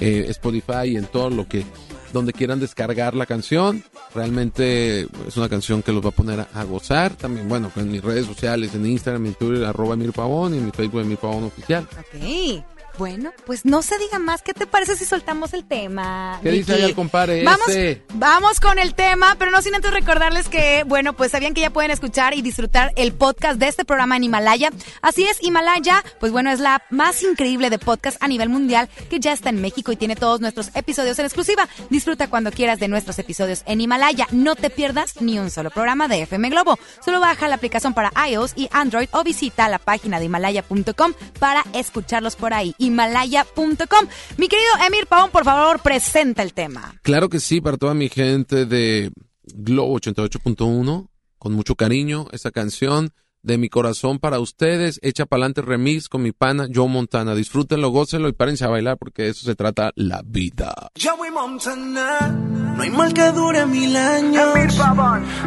eh, 0.00 0.26
Spotify 0.30 0.86
y 0.86 0.96
en 0.96 1.06
todo 1.06 1.30
lo 1.30 1.46
que, 1.46 1.64
donde 2.12 2.32
quieran 2.32 2.60
descargar 2.60 3.14
la 3.14 3.26
canción. 3.26 3.82
Realmente 4.14 5.02
es 5.26 5.36
una 5.36 5.48
canción 5.48 5.82
que 5.82 5.92
los 5.92 6.04
va 6.04 6.10
a 6.10 6.12
poner 6.12 6.40
a, 6.40 6.64
gozar. 6.64 7.14
También, 7.14 7.48
bueno, 7.48 7.70
en 7.76 7.90
mis 7.90 8.02
redes 8.02 8.26
sociales, 8.26 8.74
en 8.74 8.86
Instagram, 8.86 9.26
en 9.26 9.34
Twitter, 9.34 9.64
arroba 9.64 9.96
Pavón 10.14 10.54
y 10.54 10.58
en 10.58 10.66
mi 10.66 10.70
Facebook, 10.70 11.18
Pavón 11.20 11.44
Oficial. 11.44 11.86
Ok. 11.98 12.64
Bueno, 12.98 13.32
pues 13.46 13.64
no 13.64 13.82
se 13.82 13.98
diga 13.98 14.18
más. 14.18 14.42
¿Qué 14.42 14.54
te 14.54 14.66
parece 14.66 14.96
si 14.96 15.04
soltamos 15.04 15.52
el 15.54 15.64
tema? 15.64 16.38
¿Qué 16.42 16.50
dice 16.50 16.72
Vicky? 16.72 16.84
ahí 16.84 16.90
el 16.90 16.94
compadre 16.94 17.42
Vamos, 17.44 17.68
ese? 17.68 18.02
vamos 18.14 18.60
con 18.60 18.78
el 18.78 18.94
tema, 18.94 19.36
pero 19.38 19.50
no 19.50 19.62
sin 19.62 19.74
antes 19.74 19.92
recordarles 19.92 20.48
que, 20.48 20.84
bueno, 20.86 21.14
pues 21.14 21.32
sabían 21.32 21.54
que 21.54 21.60
ya 21.62 21.70
pueden 21.70 21.90
escuchar 21.90 22.34
y 22.34 22.42
disfrutar 22.42 22.92
el 22.96 23.12
podcast 23.12 23.58
de 23.58 23.68
este 23.68 23.84
programa 23.84 24.16
en 24.16 24.24
Himalaya. 24.24 24.70
Así 25.00 25.24
es, 25.24 25.42
Himalaya, 25.42 26.04
pues 26.20 26.32
bueno, 26.32 26.50
es 26.50 26.60
la 26.60 26.76
app 26.76 26.82
más 26.90 27.22
increíble 27.22 27.70
de 27.70 27.78
podcast 27.78 28.16
a 28.22 28.28
nivel 28.28 28.48
mundial 28.48 28.88
que 29.10 29.20
ya 29.20 29.32
está 29.32 29.48
en 29.48 29.60
México 29.60 29.92
y 29.92 29.96
tiene 29.96 30.16
todos 30.16 30.40
nuestros 30.40 30.70
episodios 30.74 31.18
en 31.18 31.24
exclusiva. 31.24 31.68
Disfruta 31.90 32.28
cuando 32.28 32.50
quieras 32.52 32.78
de 32.78 32.88
nuestros 32.88 33.18
episodios 33.18 33.62
en 33.66 33.80
Himalaya. 33.80 34.26
No 34.30 34.54
te 34.54 34.70
pierdas 34.70 35.20
ni 35.20 35.38
un 35.38 35.50
solo 35.50 35.70
programa 35.70 36.08
de 36.08 36.22
FM 36.22 36.50
Globo. 36.50 36.78
Solo 37.04 37.20
baja 37.20 37.48
la 37.48 37.56
aplicación 37.56 37.94
para 37.94 38.12
iOS 38.28 38.52
y 38.56 38.68
Android 38.72 39.08
o 39.12 39.24
visita 39.24 39.68
la 39.68 39.78
página 39.78 40.18
de 40.18 40.26
himalaya.com 40.26 41.14
para 41.38 41.64
escucharlos 41.72 42.36
por 42.36 42.54
ahí. 42.54 42.74
Himalaya.com. 42.82 44.06
Mi 44.36 44.48
querido 44.48 44.70
Emir 44.86 45.06
Pavón, 45.06 45.30
por 45.30 45.44
favor, 45.44 45.80
presenta 45.80 46.42
el 46.42 46.52
tema. 46.52 46.94
Claro 47.02 47.28
que 47.28 47.40
sí, 47.40 47.60
para 47.60 47.76
toda 47.76 47.94
mi 47.94 48.08
gente 48.08 48.66
de 48.66 49.10
Globo 49.44 49.98
88.1, 49.98 51.08
con 51.38 51.52
mucho 51.52 51.74
cariño, 51.74 52.26
esa 52.32 52.50
canción 52.50 53.12
de 53.42 53.58
mi 53.58 53.68
corazón 53.68 54.18
para 54.18 54.38
ustedes, 54.38 55.00
hecha 55.02 55.26
pa'lante 55.26 55.62
remix 55.62 56.08
con 56.08 56.22
mi 56.22 56.32
pana 56.32 56.68
Joe 56.72 56.88
Montana. 56.88 57.34
Disfrútenlo, 57.34 57.90
gócenlo 57.90 58.28
y 58.28 58.32
párense 58.32 58.64
a 58.64 58.68
bailar 58.68 58.96
porque 58.98 59.22
de 59.22 59.28
eso 59.30 59.44
se 59.44 59.54
trata 59.54 59.90
la 59.96 60.22
vida. 60.24 60.72
Joey 61.00 61.30
Montana, 61.30 62.28
no 62.28 62.82
hay 62.82 62.90
mal 62.90 63.12
que 63.12 63.32
dure 63.32 63.66
mil 63.66 63.96
años, 63.96 64.78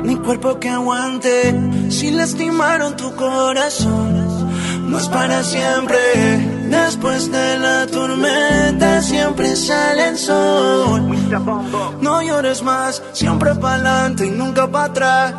ni 0.03 0.15
cuerpo 0.17 0.59
que 0.59 0.69
aguante. 0.69 1.55
Si 1.89 2.11
lastimaron 2.11 2.97
tu 2.97 3.15
corazón, 3.15 4.89
no 4.89 4.99
es 4.99 5.07
para 5.07 5.43
siempre. 5.43 6.54
Después 6.69 7.31
de 7.31 7.59
la 7.59 7.85
tormenta 7.87 9.01
siempre 9.01 9.55
sale 9.55 10.09
el 10.09 10.17
sol. 10.17 11.01
No 12.01 12.21
llores 12.21 12.61
más, 12.63 13.01
siempre 13.13 13.55
pa'lante 13.55 14.25
y 14.25 14.31
nunca 14.31 14.69
para 14.69 14.85
atrás. 14.85 15.33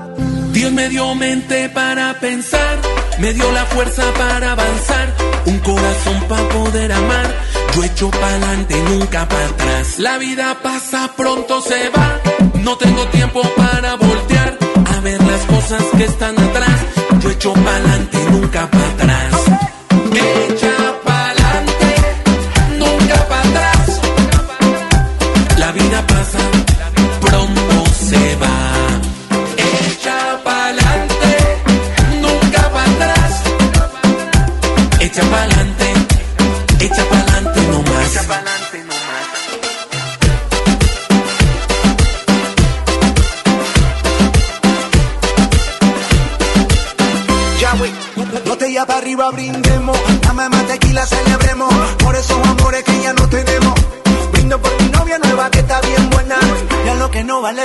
Dios 0.52 0.72
me 0.72 0.88
dio 0.88 1.14
mente 1.14 1.68
para 1.68 2.18
pensar, 2.18 2.78
me 3.18 3.34
dio 3.34 3.50
la 3.52 3.64
fuerza 3.66 4.02
para 4.14 4.52
avanzar, 4.52 5.14
un 5.44 5.58
corazón 5.58 6.24
para 6.28 6.48
poder 6.48 6.92
amar. 6.92 7.34
Yo 7.74 7.84
echo 7.84 8.10
pa'lante, 8.10 8.80
nunca 8.82 9.28
para 9.28 9.46
atrás. 9.46 9.98
La 9.98 10.16
vida 10.18 10.56
pasa, 10.62 11.10
pronto 11.16 11.60
se 11.60 11.90
va, 11.90 12.20
no 12.62 12.78
tengo 12.78 13.04
tiempo 13.08 13.42
para 13.54 13.96
voltear 13.96 14.58
a 14.96 15.00
ver 15.00 15.22
la 15.22 15.32
las 15.32 15.44
cosas 15.44 15.82
que 15.96 16.04
están 16.04 16.38
atrás. 16.38 16.80
Yo 17.20 17.30
echo 17.30 17.52
pa'lante, 17.52 18.18
nunca 18.30 18.70
para 18.70 18.88
atrás. 18.88 19.45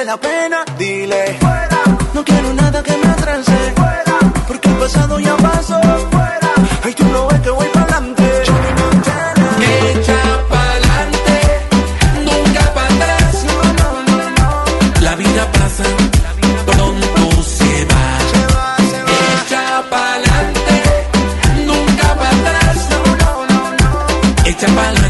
La 0.06 0.18
pena, 0.18 0.64
dile. 0.78 1.38
No 2.14 2.24
quiero 2.24 2.54
nada 2.54 2.82
que 2.82 2.98
me 2.98 3.08
atrase. 3.08 3.74
Porque 4.48 4.70
el 4.70 4.76
pasado 4.76 5.20
ya 5.20 5.36
pasó. 5.38 5.80
Ay, 6.84 6.94
tú 6.94 7.06
no 7.06 7.28
ves 7.28 7.40
que 7.42 7.50
voy 7.52 7.68
para 7.68 7.98
adelante. 7.98 8.24
Echa 9.92 10.22
pa'lante, 10.50 11.38
nunca 12.26 12.74
para 12.74 12.96
atrás. 12.96 13.46
La 15.02 15.16
vida 15.16 15.48
pasa, 15.52 15.84
pronto 16.66 17.44
se 17.44 17.86
va. 17.86 18.06
Echa 19.44 19.84
pa'lante, 19.90 20.78
nunca 21.66 22.16
para 22.16 22.38
atrás. 22.38 22.78
Echa 24.46 24.68
pa'lante, 24.68 25.01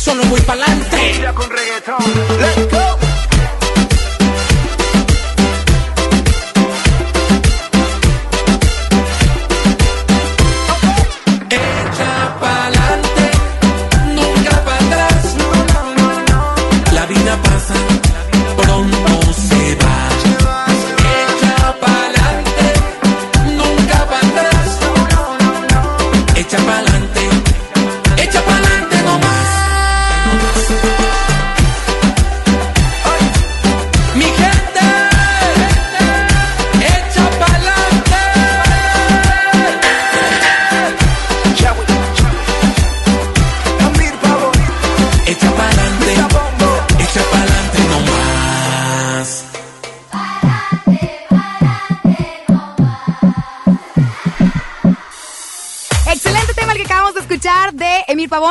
solo 0.00 0.22
voy 0.24 0.40
pa'lante. 0.40 1.20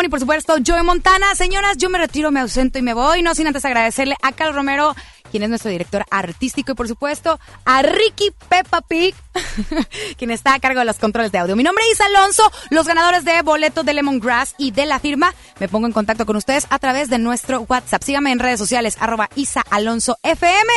Por 0.10 0.20
supuesto 0.20 0.55
Joe 0.66 0.84
Montana. 0.84 1.36
Señoras, 1.36 1.78
yo 1.78 1.89
me 1.89 1.97
retiro, 1.97 2.32
me 2.32 2.39
ausento 2.39 2.80
y 2.80 2.82
me 2.82 2.93
voy, 2.93 3.22
no 3.22 3.36
sin 3.36 3.47
antes 3.47 3.66
agradecerle 3.66 4.16
a 4.22 4.32
Carlos 4.32 4.55
Romero, 4.55 4.95
quien 5.32 5.43
es 5.43 5.49
nuestro 5.49 5.72
director 5.72 6.05
artístico 6.10 6.72
y 6.72 6.76
por 6.76 6.88
supuesto 6.88 7.39
a 7.66 7.82
Ricky 7.82 8.32
Peppa 8.49 8.82
Pig, 8.82 9.16
quien 10.18 10.32
está 10.32 10.53
a 10.53 10.60
cargo 10.60 10.80
de 10.80 10.86
los 10.86 10.97
controles 10.97 11.32
de 11.32 11.38
audio. 11.38 11.55
Mi 11.55 11.64
nombre 11.64 11.84
es 11.91 12.01
Alonso, 12.01 12.43
los 12.70 12.88
ganadores 12.88 13.26
de 13.26 13.41
boletos 13.41 13.86
de 13.86 13.93
Lemongrass 13.93 14.55
y 14.57 14.72
de 14.72 14.86
la 14.86 14.99
firma, 14.99 15.34
me 15.60 15.68
pongo 15.68 15.88
en 15.88 15.93
contacto 15.93 16.26
con 16.26 16.36
ustedes 16.36 16.68
a 16.70 16.80
través 16.80 17.10
de 17.10 17.18
nuestro 17.18 17.62
WhatsApp. 17.62 18.03
Síganme 18.03 18.32
en 18.32 18.39
redes 18.39 18.60
sociales, 18.60 18.97
arroba 18.99 19.30
Isa 19.36 19.64
Alonso 19.70 20.18
FM. 20.24 20.72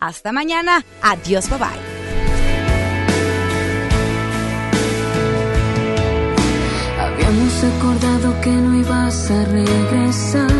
Hasta 0.00 0.32
mañana, 0.32 0.84
adiós, 1.02 1.48
bye 1.48 1.58
bye. 1.58 1.95
Acordado 7.66 8.40
que 8.40 8.50
no 8.50 8.74
ibas 8.76 9.30
a 9.30 9.44
regresar. 9.44 10.50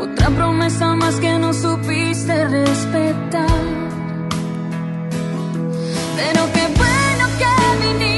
Otra 0.00 0.30
promesa 0.30 0.94
más 0.94 1.16
que 1.20 1.38
no 1.38 1.52
supiste 1.52 2.48
respetar. 2.48 3.60
Pero 6.18 6.40
qué 6.54 6.64
bueno 6.82 7.24
que 7.40 7.86
viniste. 7.86 8.17